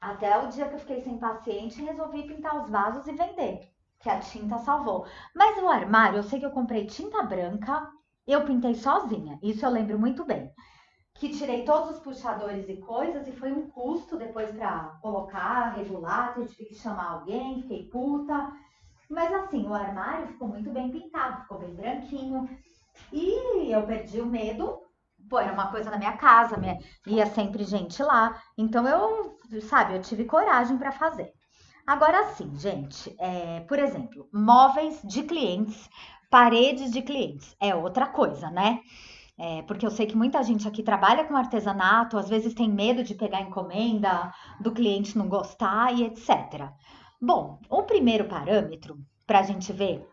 até 0.00 0.38
o 0.38 0.48
dia 0.48 0.68
que 0.68 0.74
eu 0.74 0.78
fiquei 0.78 1.02
sem 1.02 1.18
paciente, 1.18 1.82
resolvi 1.82 2.22
pintar 2.22 2.62
os 2.62 2.70
vasos 2.70 3.06
e 3.06 3.12
vender, 3.12 3.68
que 3.98 4.08
a 4.08 4.20
tinta 4.20 4.56
salvou. 4.58 5.06
Mas 5.34 5.62
o 5.62 5.68
armário, 5.68 6.18
eu 6.18 6.22
sei 6.22 6.38
que 6.38 6.46
eu 6.46 6.50
comprei 6.50 6.86
tinta 6.86 7.22
branca, 7.22 7.90
eu 8.26 8.44
pintei 8.44 8.74
sozinha, 8.74 9.38
isso 9.42 9.66
eu 9.66 9.70
lembro 9.70 9.98
muito 9.98 10.24
bem. 10.24 10.50
Que 11.14 11.36
tirei 11.36 11.64
todos 11.64 11.90
os 11.90 11.98
puxadores 11.98 12.68
e 12.68 12.76
coisas 12.76 13.26
e 13.28 13.32
foi 13.32 13.52
um 13.52 13.68
custo 13.70 14.16
depois 14.16 14.50
para 14.52 14.98
colocar, 15.02 15.74
regular, 15.76 16.34
eu 16.36 16.46
tive 16.46 16.66
que 16.66 16.74
chamar 16.74 17.10
alguém, 17.10 17.62
fiquei 17.62 17.84
puta. 17.88 18.52
Mas 19.08 19.32
assim, 19.32 19.66
o 19.66 19.74
armário 19.74 20.28
ficou 20.28 20.48
muito 20.48 20.70
bem 20.70 20.90
pintado, 20.90 21.42
ficou 21.42 21.58
bem 21.58 21.74
branquinho. 21.74 22.48
E 23.12 23.70
eu 23.70 23.82
perdi 23.86 24.20
o 24.20 24.26
medo. 24.26 24.80
Pô, 25.28 25.38
era 25.38 25.52
uma 25.52 25.70
coisa 25.70 25.90
na 25.90 25.98
minha 25.98 26.16
casa, 26.16 26.56
minha, 26.56 26.78
ia 27.06 27.26
sempre 27.26 27.64
gente 27.64 28.02
lá. 28.02 28.40
Então 28.56 28.86
eu, 28.86 29.38
sabe, 29.62 29.94
eu 29.94 30.02
tive 30.02 30.24
coragem 30.24 30.78
para 30.78 30.92
fazer. 30.92 31.32
Agora 31.86 32.32
sim, 32.34 32.56
gente, 32.56 33.14
é, 33.18 33.60
por 33.60 33.78
exemplo, 33.78 34.28
móveis 34.32 35.00
de 35.02 35.22
clientes, 35.24 35.88
paredes 36.30 36.92
de 36.92 37.02
clientes, 37.02 37.56
é 37.60 37.74
outra 37.74 38.06
coisa, 38.06 38.50
né? 38.50 38.80
É, 39.42 39.62
porque 39.62 39.86
eu 39.86 39.90
sei 39.90 40.04
que 40.06 40.14
muita 40.14 40.42
gente 40.42 40.68
aqui 40.68 40.82
trabalha 40.82 41.24
com 41.24 41.34
artesanato, 41.34 42.18
às 42.18 42.28
vezes 42.28 42.52
tem 42.52 42.70
medo 42.70 43.02
de 43.02 43.14
pegar 43.14 43.40
encomenda, 43.40 44.30
do 44.60 44.70
cliente 44.70 45.16
não 45.16 45.30
gostar 45.30 45.94
e 45.94 46.04
etc. 46.04 46.68
Bom, 47.18 47.58
o 47.70 47.82
primeiro 47.84 48.28
parâmetro 48.28 48.98
para 49.26 49.38
a 49.38 49.42
gente 49.42 49.72
ver 49.72 50.06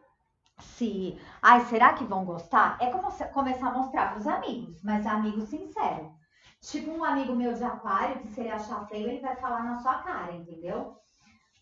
se, 0.60 1.20
ai, 1.42 1.60
será 1.66 1.92
que 1.92 2.06
vão 2.06 2.24
gostar? 2.24 2.78
É 2.80 2.90
como 2.90 3.12
começar 3.34 3.68
a 3.68 3.78
mostrar 3.78 4.12
para 4.12 4.20
os 4.20 4.28
amigos, 4.28 4.82
mas 4.82 5.06
amigos 5.06 5.50
sinceros. 5.50 6.10
Tipo 6.62 6.92
um 6.92 7.04
amigo 7.04 7.36
meu 7.36 7.54
de 7.54 7.66
aquário 7.66 8.22
que 8.22 8.30
se 8.30 8.40
ele 8.40 8.50
achar 8.50 8.88
feio, 8.88 9.10
ele 9.10 9.20
vai 9.20 9.36
falar 9.36 9.62
na 9.66 9.78
sua 9.80 9.96
cara, 10.04 10.32
entendeu? 10.32 10.96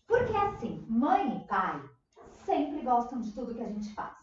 Porque 0.06 0.36
assim, 0.36 0.86
mãe 0.88 1.36
e 1.36 1.48
pai 1.48 1.82
sempre 2.44 2.82
gostam 2.82 3.20
de 3.20 3.32
tudo 3.32 3.56
que 3.56 3.62
a 3.64 3.68
gente 3.68 3.92
faz. 3.92 4.14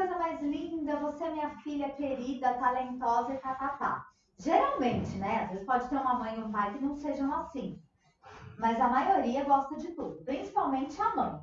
Coisa 0.00 0.16
mais 0.16 0.40
linda, 0.40 0.96
você 0.96 1.24
é 1.24 1.30
minha 1.30 1.50
filha 1.56 1.90
querida, 1.90 2.54
talentosa 2.54 3.34
e 3.34 3.38
tá, 3.38 3.54
tá, 3.54 3.68
tá. 3.76 4.06
Geralmente, 4.38 5.18
né? 5.18 5.42
Às 5.42 5.50
vezes 5.50 5.66
pode 5.66 5.90
ter 5.90 5.96
uma 5.96 6.14
mãe 6.14 6.38
e 6.38 6.42
um 6.42 6.50
pai 6.50 6.72
que 6.72 6.78
não 6.78 6.94
sejam 6.94 7.30
assim 7.34 7.78
mas 8.58 8.80
a 8.80 8.88
maioria 8.88 9.44
gosta 9.44 9.76
de 9.76 9.94
tudo, 9.94 10.24
principalmente 10.24 11.00
a 11.00 11.14
mãe. 11.14 11.38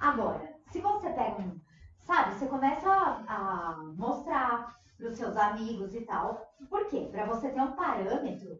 Agora, 0.00 0.54
se 0.70 0.80
você 0.80 1.10
pega 1.10 1.36
um, 1.42 1.58
sabe, 2.02 2.34
você 2.34 2.46
começa 2.46 2.88
a, 2.88 3.70
a 3.70 3.76
mostrar 3.96 4.74
para 4.96 5.08
os 5.08 5.16
seus 5.16 5.36
amigos 5.36 5.94
e 5.94 6.04
tal, 6.06 6.38
por 6.70 6.86
quê? 6.86 7.08
Para 7.10 7.26
você 7.26 7.50
ter 7.50 7.60
um 7.60 7.74
parâmetro 7.74 8.58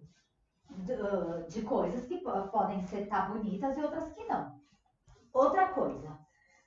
de, 0.71 0.95
de 1.49 1.63
coisas 1.63 2.07
que 2.07 2.23
podem 2.51 2.83
ser 2.83 3.07
tá 3.09 3.21
bonitas 3.23 3.77
e 3.77 3.83
outras 3.83 4.13
que 4.13 4.25
não. 4.25 4.51
Outra 5.33 5.67
coisa, 5.73 6.15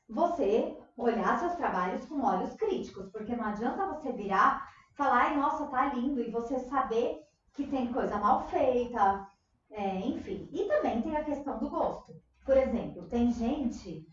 você 0.07 0.80
olhar 0.98 1.39
seus 1.39 1.55
trabalhos 1.55 2.05
com 2.05 2.21
olhos 2.21 2.53
críticos, 2.55 3.10
porque 3.12 3.36
não 3.36 3.45
adianta 3.45 3.88
você 3.88 4.12
virar, 4.12 4.67
falar, 4.95 5.27
ai, 5.27 5.38
nossa, 5.38 5.67
tá 5.67 5.93
lindo, 5.93 6.21
e 6.21 6.31
você 6.31 6.60
saber 6.60 7.21
que 7.53 7.65
tem 7.67 7.91
coisa 7.91 8.17
mal 8.17 8.48
feita, 8.48 9.27
é, 9.71 10.00
enfim. 10.00 10.50
E 10.51 10.65
também 10.65 11.01
tem 11.01 11.15
a 11.15 11.24
questão 11.24 11.57
do 11.60 11.69
gosto. 11.69 12.13
Por 12.45 12.57
exemplo, 12.57 13.07
tem 13.07 13.31
gente 13.31 14.05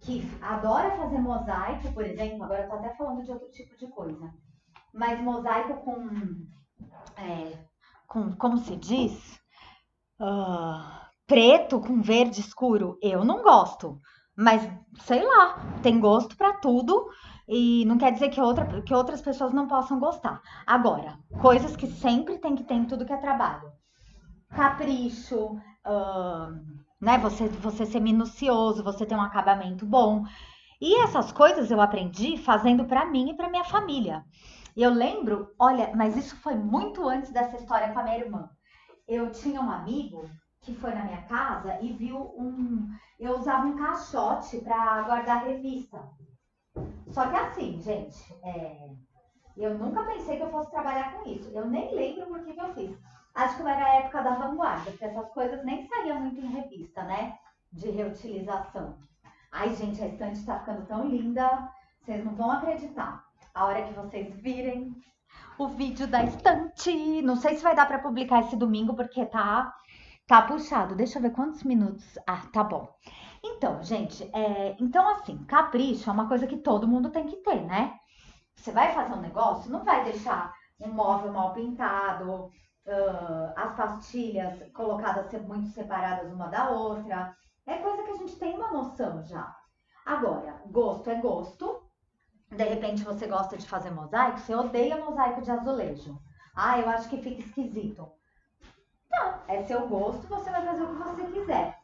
que 0.00 0.22
adora 0.42 0.96
fazer 0.96 1.18
mosaico, 1.18 1.92
por 1.92 2.04
exemplo, 2.04 2.44
agora 2.44 2.64
eu 2.64 2.68
tô 2.68 2.76
até 2.76 2.94
falando 2.94 3.24
de 3.24 3.30
outro 3.30 3.50
tipo 3.50 3.76
de 3.76 3.88
coisa. 3.88 4.32
Mas 4.92 5.20
mosaico 5.20 5.82
com. 5.82 6.08
É, 7.16 7.64
com 8.06 8.32
como 8.36 8.58
se 8.58 8.76
diz? 8.76 9.40
Uh, 10.20 11.04
preto 11.26 11.80
com 11.80 12.02
verde 12.02 12.40
escuro. 12.40 12.98
Eu 13.02 13.24
não 13.24 13.42
gosto. 13.42 14.00
Mas, 14.36 14.68
sei 15.00 15.24
lá, 15.24 15.78
tem 15.82 16.00
gosto 16.00 16.36
para 16.36 16.54
tudo 16.54 17.08
e 17.48 17.84
não 17.86 17.98
quer 17.98 18.12
dizer 18.12 18.30
que, 18.30 18.40
outra, 18.40 18.82
que 18.82 18.94
outras 18.94 19.20
pessoas 19.20 19.52
não 19.52 19.68
possam 19.68 19.98
gostar. 20.00 20.40
Agora, 20.66 21.18
coisas 21.40 21.76
que 21.76 21.86
sempre 21.86 22.38
tem 22.38 22.54
que 22.54 22.64
ter 22.64 22.74
em 22.74 22.84
tudo 22.84 23.06
que 23.06 23.12
é 23.12 23.16
trabalho 23.16 23.72
capricho, 24.54 25.56
né? 27.00 27.18
Você, 27.18 27.48
você 27.48 27.84
ser 27.84 28.00
minucioso, 28.00 28.84
você 28.84 29.04
ter 29.04 29.14
um 29.14 29.20
acabamento 29.20 29.84
bom. 29.84 30.24
E 30.80 31.00
essas 31.02 31.32
coisas 31.32 31.70
eu 31.70 31.80
aprendi 31.80 32.36
fazendo 32.36 32.84
para 32.84 33.04
mim 33.04 33.30
e 33.30 33.36
para 33.36 33.50
minha 33.50 33.64
família. 33.64 34.24
E 34.76 34.82
eu 34.82 34.92
lembro, 34.92 35.50
olha, 35.58 35.92
mas 35.94 36.16
isso 36.16 36.36
foi 36.36 36.54
muito 36.54 37.06
antes 37.08 37.30
dessa 37.30 37.56
história 37.56 37.92
com 37.92 37.98
a 37.98 38.02
minha 38.02 38.18
irmã. 38.18 38.48
Eu 39.06 39.30
tinha 39.30 39.60
um 39.60 39.70
amigo 39.70 40.28
que 40.64 40.74
foi 40.74 40.94
na 40.94 41.04
minha 41.04 41.22
casa 41.22 41.78
e 41.80 41.92
viu 41.92 42.18
um. 42.36 42.88
Eu 43.20 43.38
usava 43.38 43.66
um 43.66 43.76
caixote 43.76 44.58
para 44.58 45.02
guardar 45.02 45.44
revista. 45.44 46.02
Só 47.12 47.28
que 47.28 47.36
assim, 47.36 47.80
gente, 47.80 48.34
é, 48.42 48.88
eu 49.56 49.78
nunca 49.78 50.02
pensei 50.02 50.36
que 50.36 50.42
eu 50.42 50.50
fosse 50.50 50.70
trabalhar 50.70 51.12
com 51.12 51.28
isso. 51.28 51.50
Eu 51.50 51.66
nem 51.66 51.94
lembro 51.94 52.26
por 52.26 52.44
que, 52.44 52.54
que 52.54 52.60
eu 52.60 52.74
fiz. 52.74 52.98
Acho 53.34 53.56
que 53.56 53.62
era 53.62 53.84
a 53.84 53.94
época 53.96 54.22
da 54.22 54.34
vanguarda, 54.34 54.90
porque 54.90 55.04
essas 55.04 55.30
coisas 55.32 55.64
nem 55.64 55.86
saíam 55.86 56.20
muito 56.20 56.40
em 56.40 56.50
revista, 56.50 57.02
né? 57.04 57.38
De 57.72 57.90
reutilização. 57.90 58.96
Ai, 59.52 59.74
gente, 59.74 60.02
a 60.02 60.08
estante 60.08 60.44
tá 60.44 60.60
ficando 60.60 60.86
tão 60.86 61.06
linda, 61.06 61.70
vocês 62.00 62.24
não 62.24 62.34
vão 62.34 62.50
acreditar. 62.50 63.24
A 63.54 63.66
hora 63.66 63.82
que 63.82 63.94
vocês 63.94 64.34
virem 64.40 64.96
o 65.58 65.68
vídeo 65.68 66.06
da 66.06 66.24
estante. 66.24 67.22
Não 67.22 67.36
sei 67.36 67.56
se 67.56 67.62
vai 67.62 67.74
dar 67.74 67.86
para 67.86 67.98
publicar 67.98 68.40
esse 68.40 68.56
domingo, 68.56 68.94
porque 68.94 69.24
tá, 69.26 69.72
tá 70.26 70.42
puxado. 70.42 70.94
Deixa 70.94 71.18
eu 71.18 71.22
ver 71.22 71.30
quantos 71.30 71.62
minutos. 71.62 72.18
Ah, 72.26 72.46
tá 72.52 72.64
bom. 72.64 72.88
Então, 73.42 73.82
gente, 73.82 74.24
é, 74.34 74.76
então 74.80 75.06
assim, 75.10 75.38
capricho 75.44 76.08
é 76.08 76.12
uma 76.12 76.28
coisa 76.28 76.46
que 76.46 76.56
todo 76.56 76.88
mundo 76.88 77.10
tem 77.10 77.26
que 77.26 77.36
ter, 77.36 77.62
né? 77.62 77.98
Você 78.56 78.72
vai 78.72 78.94
fazer 78.94 79.12
um 79.12 79.20
negócio, 79.20 79.70
não 79.70 79.84
vai 79.84 80.04
deixar 80.04 80.54
um 80.80 80.88
móvel 80.88 81.32
mal 81.32 81.52
pintado, 81.52 82.50
uh, 82.86 83.52
as 83.56 83.76
pastilhas 83.76 84.72
colocadas 84.72 85.30
muito 85.42 85.68
separadas 85.68 86.32
uma 86.32 86.48
da 86.48 86.70
outra. 86.70 87.36
É 87.66 87.78
coisa 87.78 88.02
que 88.02 88.10
a 88.10 88.16
gente 88.16 88.36
tem 88.36 88.54
uma 88.54 88.72
noção 88.72 89.22
já. 89.24 89.54
Agora, 90.06 90.62
gosto 90.70 91.10
é 91.10 91.20
gosto. 91.20 91.82
De 92.50 92.64
repente 92.64 93.02
você 93.02 93.26
gosta 93.26 93.56
de 93.56 93.66
fazer 93.66 93.90
mosaico, 93.90 94.38
você 94.38 94.54
odeia 94.54 95.04
mosaico 95.04 95.42
de 95.42 95.50
azulejo. 95.50 96.18
Ah, 96.54 96.78
eu 96.78 96.88
acho 96.88 97.08
que 97.08 97.20
fica 97.20 97.40
esquisito. 97.40 98.08
É 99.48 99.62
seu 99.62 99.86
gosto, 99.88 100.26
você 100.26 100.50
vai 100.50 100.64
fazer 100.64 100.82
o 100.82 100.88
que 100.88 101.02
você 101.02 101.24
quiser. 101.32 101.78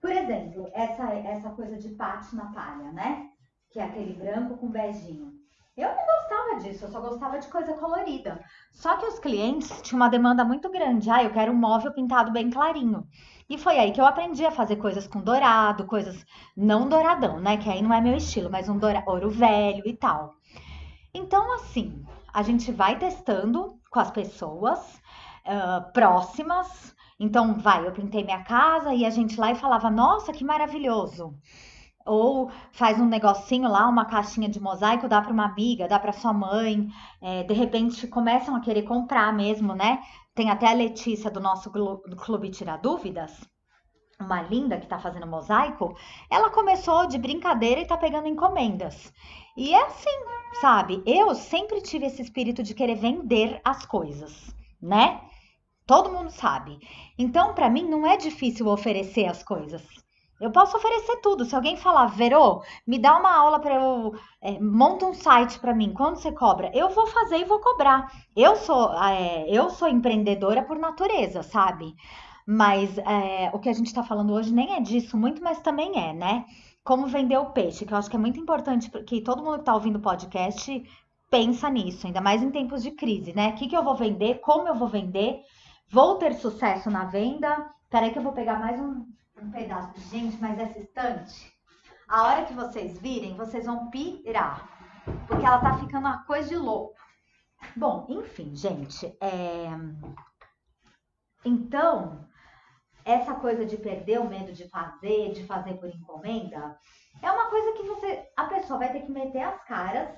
Por 0.00 0.10
exemplo, 0.10 0.70
essa, 0.72 1.12
essa 1.12 1.50
coisa 1.50 1.76
de 1.76 1.90
pate 1.90 2.34
na 2.34 2.46
palha, 2.52 2.92
né? 2.92 3.28
Que 3.70 3.78
é 3.78 3.84
aquele 3.84 4.14
branco 4.14 4.56
com 4.56 4.68
beijinho. 4.68 5.32
Eu 5.76 5.88
não 5.88 6.04
gostava 6.04 6.60
disso, 6.60 6.84
eu 6.84 6.90
só 6.90 7.00
gostava 7.00 7.38
de 7.38 7.48
coisa 7.48 7.72
colorida. 7.74 8.44
Só 8.70 8.96
que 8.96 9.06
os 9.06 9.18
clientes 9.18 9.80
tinham 9.82 10.00
uma 10.00 10.10
demanda 10.10 10.44
muito 10.44 10.70
grande. 10.70 11.10
Ah, 11.10 11.22
eu 11.22 11.32
quero 11.32 11.52
um 11.52 11.56
móvel 11.56 11.92
pintado 11.92 12.32
bem 12.32 12.50
clarinho. 12.50 13.06
E 13.48 13.56
foi 13.56 13.78
aí 13.78 13.90
que 13.90 14.00
eu 14.00 14.06
aprendi 14.06 14.44
a 14.44 14.50
fazer 14.50 14.76
coisas 14.76 15.06
com 15.06 15.20
dourado, 15.20 15.86
coisas 15.86 16.24
não 16.56 16.88
douradão, 16.88 17.40
né? 17.40 17.56
Que 17.56 17.68
aí 17.70 17.82
não 17.82 17.92
é 17.92 18.00
meu 18.00 18.16
estilo, 18.16 18.50
mas 18.50 18.68
um 18.68 18.78
doura... 18.78 19.02
ouro 19.06 19.30
velho 19.30 19.82
e 19.86 19.96
tal. 19.96 20.34
Então, 21.12 21.54
assim, 21.54 22.04
a 22.32 22.42
gente 22.42 22.70
vai 22.70 22.98
testando 22.98 23.78
com 23.90 24.00
as 24.00 24.10
pessoas 24.10 25.00
uh, 25.46 25.92
próximas. 25.92 26.94
Então, 27.20 27.58
vai, 27.58 27.86
eu 27.86 27.92
pintei 27.92 28.24
minha 28.24 28.42
casa 28.42 28.94
e 28.94 29.04
a 29.04 29.10
gente 29.10 29.38
lá 29.38 29.52
e 29.52 29.54
falava, 29.54 29.90
nossa, 29.90 30.32
que 30.32 30.42
maravilhoso. 30.42 31.34
Ou 32.06 32.50
faz 32.72 32.98
um 32.98 33.04
negocinho 33.04 33.68
lá, 33.68 33.86
uma 33.86 34.06
caixinha 34.06 34.48
de 34.48 34.58
mosaico, 34.58 35.06
dá 35.06 35.20
para 35.20 35.32
uma 35.32 35.44
amiga, 35.44 35.86
dá 35.86 35.98
para 35.98 36.12
sua 36.12 36.32
mãe. 36.32 36.88
É, 37.20 37.42
de 37.42 37.52
repente 37.52 38.06
começam 38.08 38.56
a 38.56 38.60
querer 38.60 38.84
comprar 38.84 39.34
mesmo, 39.34 39.74
né? 39.74 40.00
Tem 40.34 40.50
até 40.50 40.66
a 40.66 40.72
Letícia 40.72 41.30
do 41.30 41.40
nosso 41.40 41.70
Clube 41.70 42.50
Tirar 42.50 42.78
Dúvidas, 42.78 43.46
uma 44.18 44.40
linda 44.40 44.78
que 44.78 44.84
está 44.84 44.98
fazendo 44.98 45.26
mosaico. 45.26 45.94
Ela 46.30 46.48
começou 46.48 47.06
de 47.06 47.18
brincadeira 47.18 47.80
e 47.80 47.82
está 47.82 47.98
pegando 47.98 48.28
encomendas. 48.28 49.12
E 49.54 49.74
é 49.74 49.86
assim, 49.86 50.18
sabe? 50.62 51.02
Eu 51.04 51.34
sempre 51.34 51.82
tive 51.82 52.06
esse 52.06 52.22
espírito 52.22 52.62
de 52.62 52.74
querer 52.74 52.94
vender 52.94 53.60
as 53.62 53.84
coisas, 53.84 54.54
né? 54.80 55.20
Todo 55.90 56.12
mundo 56.12 56.30
sabe. 56.30 56.78
Então, 57.18 57.52
para 57.52 57.68
mim, 57.68 57.82
não 57.82 58.06
é 58.06 58.16
difícil 58.16 58.68
oferecer 58.68 59.26
as 59.26 59.42
coisas. 59.42 59.82
Eu 60.40 60.52
posso 60.52 60.76
oferecer 60.76 61.16
tudo. 61.16 61.44
Se 61.44 61.52
alguém 61.52 61.76
falar, 61.76 62.06
Verô, 62.06 62.62
me 62.86 62.96
dá 62.96 63.18
uma 63.18 63.36
aula 63.36 63.58
para 63.58 63.74
eu 63.74 64.14
é, 64.40 64.60
monta 64.60 65.04
um 65.04 65.12
site 65.12 65.58
para 65.58 65.74
mim. 65.74 65.92
Quando 65.92 66.14
você 66.14 66.30
cobra, 66.30 66.70
eu 66.72 66.90
vou 66.90 67.08
fazer 67.08 67.38
e 67.38 67.44
vou 67.44 67.58
cobrar. 67.58 68.08
Eu 68.36 68.54
sou 68.54 68.94
é, 69.02 69.46
eu 69.48 69.68
sou 69.68 69.88
empreendedora 69.88 70.62
por 70.62 70.78
natureza, 70.78 71.42
sabe? 71.42 71.92
Mas 72.46 72.96
é, 72.98 73.50
o 73.52 73.58
que 73.58 73.68
a 73.68 73.72
gente 73.72 73.88
está 73.88 74.04
falando 74.04 74.32
hoje 74.32 74.52
nem 74.52 74.76
é 74.76 74.80
disso, 74.80 75.16
muito, 75.16 75.42
mas 75.42 75.58
também 75.58 75.98
é, 75.98 76.12
né? 76.12 76.44
Como 76.84 77.08
vender 77.08 77.36
o 77.36 77.50
peixe, 77.50 77.84
que 77.84 77.92
eu 77.92 77.98
acho 77.98 78.08
que 78.08 78.14
é 78.14 78.20
muito 78.20 78.38
importante 78.38 78.88
que 78.88 79.22
todo 79.22 79.42
mundo 79.42 79.54
que 79.54 79.62
está 79.62 79.74
ouvindo 79.74 79.96
o 79.96 80.02
podcast 80.02 80.84
pensa 81.28 81.68
nisso, 81.68 82.06
ainda 82.06 82.20
mais 82.20 82.44
em 82.44 82.50
tempos 82.52 82.80
de 82.80 82.92
crise, 82.92 83.32
né? 83.34 83.48
O 83.48 83.54
que, 83.54 83.66
que 83.66 83.76
eu 83.76 83.82
vou 83.82 83.96
vender, 83.96 84.40
como 84.40 84.68
eu 84.68 84.74
vou 84.76 84.86
vender, 84.86 85.42
vou 85.90 86.16
ter 86.16 86.34
sucesso 86.34 86.90
na 86.90 87.04
venda. 87.04 87.70
Peraí 87.90 88.12
que 88.12 88.18
eu 88.18 88.22
vou 88.22 88.32
pegar 88.32 88.58
mais 88.58 88.80
um, 88.80 89.06
um 89.40 89.50
pedaço. 89.50 89.98
Gente, 90.08 90.36
mas 90.40 90.58
essa 90.58 90.78
estante, 90.78 91.52
a 92.08 92.24
hora 92.24 92.44
que 92.46 92.54
vocês 92.54 92.98
virem, 92.98 93.36
vocês 93.36 93.66
vão 93.66 93.90
pirar. 93.90 94.68
Porque 95.26 95.44
ela 95.44 95.60
tá 95.60 95.78
ficando 95.78 96.06
uma 96.06 96.24
coisa 96.24 96.48
de 96.48 96.56
louco. 96.56 96.94
Bom, 97.76 98.06
enfim, 98.08 98.54
gente. 98.54 99.06
É... 99.20 99.68
Então, 101.44 102.26
essa 103.04 103.34
coisa 103.34 103.64
de 103.64 103.76
perder 103.76 104.20
o 104.20 104.28
medo 104.28 104.52
de 104.52 104.68
fazer, 104.68 105.32
de 105.32 105.44
fazer 105.44 105.74
por 105.74 105.88
encomenda, 105.88 106.78
é 107.22 107.30
uma 107.30 107.46
coisa 107.46 107.72
que 107.72 107.82
você, 107.82 108.30
a 108.36 108.44
pessoa 108.44 108.78
vai 108.78 108.92
ter 108.92 109.02
que 109.02 109.10
meter 109.10 109.42
as 109.42 109.62
caras 109.64 110.10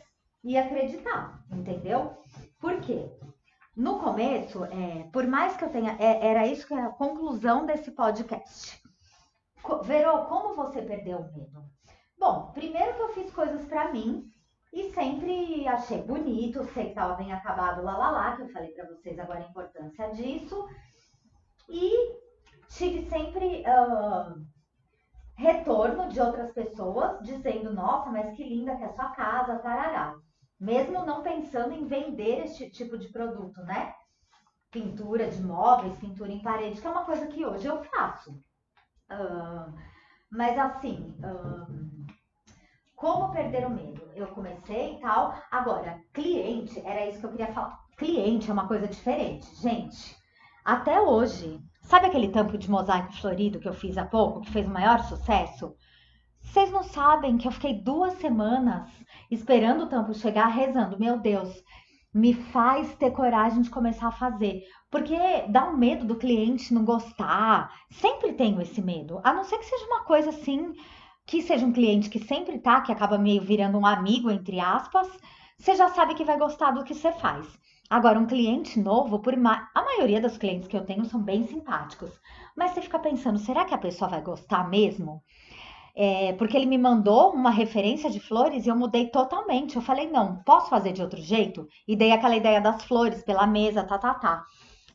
e 0.44 0.56
acreditar, 0.56 1.42
entendeu? 1.50 2.18
Por 2.60 2.80
quê? 2.80 3.10
No 3.74 3.98
começo, 4.00 4.64
é, 4.66 5.08
por 5.12 5.26
mais 5.26 5.56
que 5.56 5.64
eu 5.64 5.70
tenha, 5.70 5.96
é, 5.98 6.26
era 6.26 6.46
isso 6.46 6.66
que 6.66 6.74
é 6.74 6.82
a 6.82 6.90
conclusão 6.90 7.64
desse 7.64 7.90
podcast. 7.90 8.82
Verô, 9.84 10.26
como 10.26 10.54
você 10.54 10.82
perdeu 10.82 11.18
o 11.18 11.32
medo? 11.32 11.64
Bom, 12.18 12.50
primeiro 12.52 12.94
que 12.94 13.00
eu 13.00 13.14
fiz 13.14 13.32
coisas 13.32 13.64
para 13.66 13.90
mim 13.90 14.30
e 14.72 14.92
sempre 14.92 15.66
achei 15.66 16.02
bonito, 16.02 16.64
sei 16.74 16.88
que 16.88 16.94
tava 16.94 17.14
bem 17.14 17.32
acabado 17.32 17.82
lá 17.82 17.96
lá 17.96 18.10
lá, 18.10 18.36
que 18.36 18.42
eu 18.42 18.52
falei 18.52 18.72
para 18.72 18.88
vocês 18.88 19.18
agora 19.18 19.38
a 19.38 19.48
importância 19.48 20.10
disso. 20.10 20.68
E 21.66 22.18
tive 22.68 23.08
sempre 23.08 23.62
uh, 23.62 24.38
retorno 25.34 26.08
de 26.10 26.20
outras 26.20 26.52
pessoas 26.52 27.22
dizendo, 27.22 27.72
nossa, 27.72 28.10
mas 28.10 28.36
que 28.36 28.44
linda 28.44 28.76
que 28.76 28.82
é 28.82 28.86
a 28.86 28.92
sua 28.92 29.10
casa, 29.12 29.58
tarará. 29.60 30.14
Mesmo 30.62 31.04
não 31.04 31.24
pensando 31.24 31.74
em 31.74 31.88
vender 31.88 32.44
este 32.44 32.70
tipo 32.70 32.96
de 32.96 33.08
produto, 33.08 33.60
né? 33.62 33.92
Pintura 34.70 35.28
de 35.28 35.42
móveis, 35.42 35.98
pintura 35.98 36.30
em 36.30 36.40
parede, 36.40 36.80
que 36.80 36.86
é 36.86 36.90
uma 36.90 37.04
coisa 37.04 37.26
que 37.26 37.44
hoje 37.44 37.66
eu 37.66 37.82
faço. 37.82 38.30
Uh, 39.10 39.74
mas 40.30 40.56
assim, 40.56 41.16
uh, 41.18 42.06
como 42.94 43.32
perder 43.32 43.66
o 43.66 43.70
medo? 43.70 44.08
Eu 44.14 44.28
comecei 44.28 44.94
e 44.94 45.00
tal. 45.00 45.34
Agora, 45.50 46.00
cliente, 46.12 46.78
era 46.86 47.08
isso 47.08 47.18
que 47.18 47.26
eu 47.26 47.30
queria 47.32 47.52
falar. 47.52 47.80
Cliente 47.96 48.48
é 48.48 48.52
uma 48.52 48.68
coisa 48.68 48.86
diferente, 48.86 49.52
gente. 49.56 50.16
Até 50.64 51.00
hoje, 51.00 51.60
sabe 51.80 52.06
aquele 52.06 52.28
tampo 52.28 52.56
de 52.56 52.70
mosaico 52.70 53.12
florido 53.14 53.58
que 53.58 53.68
eu 53.68 53.74
fiz 53.74 53.98
há 53.98 54.06
pouco, 54.06 54.42
que 54.42 54.52
fez 54.52 54.64
o 54.68 54.70
maior 54.70 55.00
sucesso? 55.00 55.74
Vocês 56.42 56.70
não 56.70 56.82
sabem 56.82 57.38
que 57.38 57.48
eu 57.48 57.52
fiquei 57.52 57.74
duas 57.74 58.14
semanas 58.14 58.90
esperando 59.30 59.84
o 59.84 59.88
tampo 59.88 60.12
chegar, 60.12 60.46
rezando, 60.48 60.98
meu 60.98 61.18
Deus, 61.18 61.62
me 62.12 62.34
faz 62.34 62.94
ter 62.96 63.10
coragem 63.10 63.62
de 63.62 63.70
começar 63.70 64.08
a 64.08 64.12
fazer. 64.12 64.62
Porque 64.90 65.16
dá 65.48 65.64
um 65.68 65.76
medo 65.76 66.04
do 66.04 66.16
cliente 66.16 66.74
não 66.74 66.84
gostar. 66.84 67.72
Sempre 67.90 68.34
tenho 68.34 68.60
esse 68.60 68.82
medo. 68.82 69.20
A 69.24 69.32
não 69.32 69.44
ser 69.44 69.58
que 69.58 69.64
seja 69.64 69.86
uma 69.86 70.04
coisa 70.04 70.28
assim, 70.28 70.74
que 71.24 71.40
seja 71.40 71.64
um 71.64 71.72
cliente 71.72 72.10
que 72.10 72.18
sempre 72.18 72.58
tá, 72.58 72.82
que 72.82 72.92
acaba 72.92 73.16
meio 73.16 73.40
virando 73.40 73.78
um 73.78 73.86
amigo, 73.86 74.30
entre 74.30 74.60
aspas. 74.60 75.08
Você 75.58 75.74
já 75.74 75.88
sabe 75.88 76.14
que 76.14 76.24
vai 76.24 76.36
gostar 76.36 76.72
do 76.72 76.84
que 76.84 76.94
você 76.94 77.12
faz. 77.12 77.46
Agora, 77.88 78.18
um 78.18 78.26
cliente 78.26 78.80
novo, 78.80 79.20
por 79.20 79.36
ma... 79.36 79.68
a 79.74 79.82
maioria 79.82 80.20
dos 80.20 80.36
clientes 80.36 80.68
que 80.68 80.76
eu 80.76 80.84
tenho 80.84 81.04
são 81.04 81.22
bem 81.22 81.46
simpáticos. 81.46 82.10
Mas 82.56 82.72
você 82.72 82.82
fica 82.82 82.98
pensando, 82.98 83.38
será 83.38 83.64
que 83.64 83.74
a 83.74 83.78
pessoa 83.78 84.10
vai 84.10 84.20
gostar 84.20 84.68
mesmo? 84.68 85.22
É, 85.94 86.32
porque 86.34 86.56
ele 86.56 86.66
me 86.66 86.78
mandou 86.78 87.32
uma 87.32 87.50
referência 87.50 88.10
de 88.10 88.18
flores 88.18 88.64
e 88.64 88.68
eu 88.68 88.76
mudei 88.76 89.08
totalmente. 89.10 89.76
Eu 89.76 89.82
falei, 89.82 90.10
não, 90.10 90.42
posso 90.42 90.70
fazer 90.70 90.92
de 90.92 91.02
outro 91.02 91.20
jeito? 91.20 91.68
E 91.86 91.94
dei 91.94 92.12
aquela 92.12 92.36
ideia 92.36 92.60
das 92.60 92.82
flores 92.84 93.22
pela 93.22 93.46
mesa, 93.46 93.84
tá, 93.84 93.98
tá, 93.98 94.14
tá. 94.14 94.44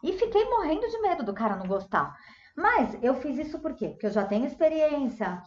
E 0.04 0.13
fiquei 0.13 0.45
morrendo 0.45 0.88
de 0.88 1.02
medo 1.02 1.24
do 1.24 1.34
cara 1.34 1.56
não 1.56 1.67
gostar. 1.67 2.15
Mas 2.56 2.98
eu 3.04 3.15
fiz 3.15 3.38
isso 3.38 3.60
por 3.60 3.76
quê? 3.76 3.89
Porque 3.89 4.08
eu 4.08 4.12
já 4.12 4.26
tenho 4.26 4.45
experiência, 4.45 5.41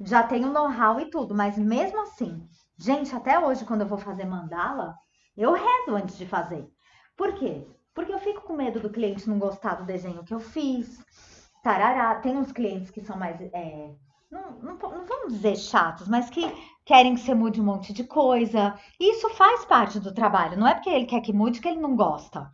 já 0.00 0.22
tenho 0.22 0.50
know-how 0.50 0.98
e 1.00 1.10
tudo. 1.10 1.34
Mas 1.34 1.58
mesmo 1.58 2.00
assim, 2.00 2.48
gente, 2.78 3.14
até 3.14 3.38
hoje, 3.38 3.64
quando 3.66 3.82
eu 3.82 3.86
vou 3.86 3.98
fazer 3.98 4.24
mandala, 4.24 4.94
eu 5.36 5.52
rezo 5.52 5.94
antes 5.94 6.16
de 6.16 6.26
fazer. 6.26 6.66
Por 7.16 7.34
quê? 7.34 7.66
Porque 7.94 8.12
eu 8.12 8.18
fico 8.18 8.42
com 8.42 8.54
medo 8.54 8.80
do 8.80 8.90
cliente 8.90 9.28
não 9.28 9.38
gostar 9.38 9.74
do 9.74 9.84
desenho 9.84 10.24
que 10.24 10.34
eu 10.34 10.40
fiz. 10.40 11.04
Tarará. 11.62 12.14
Tem 12.16 12.36
uns 12.36 12.50
clientes 12.50 12.90
que 12.90 13.00
são 13.00 13.16
mais. 13.16 13.40
É, 13.40 13.94
não, 14.34 14.76
não, 14.76 15.06
vamos 15.06 15.32
dizer 15.32 15.56
chatos, 15.56 16.08
mas 16.08 16.28
que 16.28 16.44
querem 16.84 17.14
que 17.14 17.20
você 17.20 17.34
mude 17.34 17.60
um 17.60 17.64
monte 17.64 17.92
de 17.92 18.02
coisa. 18.02 18.74
E 18.98 19.12
isso 19.12 19.30
faz 19.30 19.64
parte 19.64 20.00
do 20.00 20.12
trabalho. 20.12 20.58
Não 20.58 20.66
é 20.66 20.74
porque 20.74 20.90
ele 20.90 21.06
quer 21.06 21.20
que 21.20 21.32
mude 21.32 21.60
que 21.60 21.68
ele 21.68 21.80
não 21.80 21.94
gosta. 21.94 22.50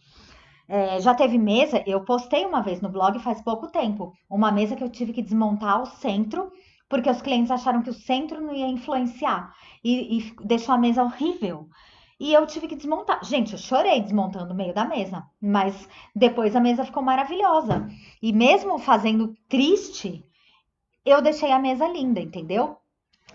É, 0.68 1.00
já 1.00 1.14
teve 1.14 1.38
mesa, 1.38 1.82
eu 1.86 2.04
postei 2.04 2.44
uma 2.44 2.62
vez 2.62 2.80
no 2.80 2.88
blog 2.88 3.18
faz 3.18 3.40
pouco 3.42 3.66
tempo, 3.68 4.12
uma 4.28 4.52
mesa 4.52 4.76
que 4.76 4.84
eu 4.84 4.88
tive 4.88 5.12
que 5.12 5.22
desmontar 5.22 5.82
o 5.82 5.86
centro, 5.86 6.52
porque 6.88 7.10
os 7.10 7.20
clientes 7.20 7.50
acharam 7.50 7.82
que 7.82 7.90
o 7.90 7.94
centro 7.94 8.40
não 8.40 8.54
ia 8.54 8.68
influenciar 8.68 9.52
e, 9.82 10.18
e 10.18 10.34
deixou 10.44 10.74
a 10.74 10.78
mesa 10.78 11.02
horrível. 11.02 11.68
E 12.20 12.32
eu 12.32 12.46
tive 12.46 12.68
que 12.68 12.76
desmontar. 12.76 13.24
Gente, 13.24 13.54
eu 13.54 13.58
chorei 13.58 14.00
desmontando 14.00 14.52
o 14.52 14.56
meio 14.56 14.74
da 14.74 14.84
mesa, 14.84 15.24
mas 15.40 15.88
depois 16.14 16.54
a 16.54 16.60
mesa 16.60 16.84
ficou 16.84 17.02
maravilhosa. 17.02 17.88
E 18.22 18.32
mesmo 18.32 18.78
fazendo 18.78 19.34
triste, 19.48 20.22
eu 21.04 21.22
deixei 21.22 21.50
a 21.50 21.58
mesa 21.58 21.86
linda, 21.86 22.20
entendeu? 22.20 22.76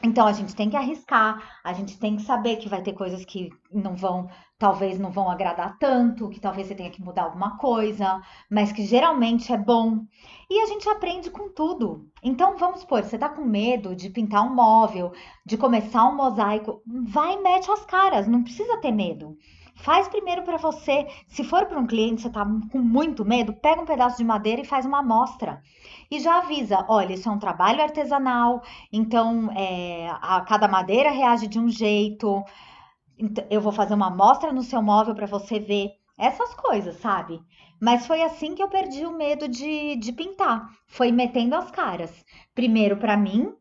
Então 0.04 0.28
a 0.28 0.34
gente 0.34 0.56
tem 0.56 0.70
que 0.70 0.76
arriscar, 0.76 1.60
a 1.64 1.74
gente 1.74 1.98
tem 1.98 2.16
que 2.16 2.22
saber 2.22 2.58
que 2.58 2.70
vai 2.70 2.82
ter 2.82 2.94
coisas 2.94 3.24
que 3.26 3.50
não 3.72 3.96
vão, 3.96 4.30
talvez 4.58 5.00
não 5.00 5.12
vão 5.12 5.30
agradar 5.30 5.78
tanto, 5.80 6.30
que 6.30 6.40
talvez 6.40 6.68
você 6.68 6.76
tenha 6.76 6.90
que 6.90 7.02
mudar 7.02 7.24
alguma 7.24 7.58
coisa, 7.58 8.22
mas 8.50 8.72
que 8.72 8.86
geralmente 8.86 9.52
é 9.52 9.58
bom. 9.58 10.06
E 10.50 10.62
a 10.62 10.68
gente 10.68 10.88
aprende 10.90 11.32
com 11.32 11.50
tudo. 11.50 12.08
Então 12.22 12.58
vamos 12.58 12.82
supor, 12.82 13.04
você 13.04 13.18
tá 13.18 13.30
com 13.30 13.44
medo 13.44 13.96
de 13.96 14.10
pintar 14.10 14.44
um 14.44 14.54
móvel, 14.54 15.12
de 15.46 15.58
começar 15.58 16.06
um 16.06 16.16
mosaico, 16.16 16.82
vai 16.86 17.34
e 17.34 17.42
mete 17.42 17.72
as 17.72 17.86
caras, 17.86 18.28
não 18.28 18.44
precisa 18.44 18.78
ter 18.78 18.92
medo. 18.92 19.38
Faz 19.76 20.08
primeiro 20.08 20.44
para 20.44 20.58
você. 20.58 21.08
Se 21.28 21.44
for 21.44 21.66
para 21.66 21.80
um 21.80 21.86
cliente, 21.86 22.22
você 22.22 22.30
tá 22.30 22.46
com 22.72 22.80
muito 22.80 23.26
medo, 23.26 23.54
pega 23.54 23.82
um 23.82 23.86
pedaço 23.86 24.18
de 24.18 24.24
madeira 24.24 24.62
e 24.62 24.66
faz 24.66 24.86
uma 24.86 25.00
amostra 25.00 25.62
e 26.10 26.20
já 26.20 26.38
avisa: 26.38 26.86
olha, 26.88 27.14
isso 27.14 27.30
é 27.30 27.32
um 27.32 27.40
trabalho 27.40 27.82
artesanal, 27.82 28.62
então 28.92 29.52
é, 29.52 30.10
a 30.22 30.42
cada 30.42 30.68
madeira 30.68 31.12
reage 31.12 31.48
de 31.48 31.60
um 31.60 31.70
jeito. 31.70 32.44
Então, 33.18 33.46
eu 33.50 33.62
vou 33.62 33.72
fazer 33.72 33.94
uma 33.94 34.08
amostra 34.08 34.52
no 34.52 34.64
seu 34.64 34.82
móvel 34.82 35.16
para 35.16 35.28
você 35.28 35.60
ver 35.60 35.92
essas 36.18 36.54
coisas, 36.54 36.98
sabe? 36.98 37.42
Mas 37.80 38.08
foi 38.08 38.22
assim 38.22 38.56
que 38.56 38.64
eu 38.64 38.70
perdi 38.70 39.06
o 39.06 39.18
medo 39.18 39.48
de, 39.48 39.96
de 39.98 40.14
pintar. 40.14 40.70
Foi 40.88 41.12
metendo 41.12 41.56
as 41.56 41.70
caras. 41.72 42.26
Primeiro 42.54 42.98
para 42.98 43.18
mim, 43.18 43.54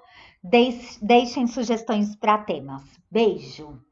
Deixem 1.02 1.46
sugestões 1.46 2.15
para 2.15 2.38
temas. 2.38 2.84
Beijo! 3.12 3.90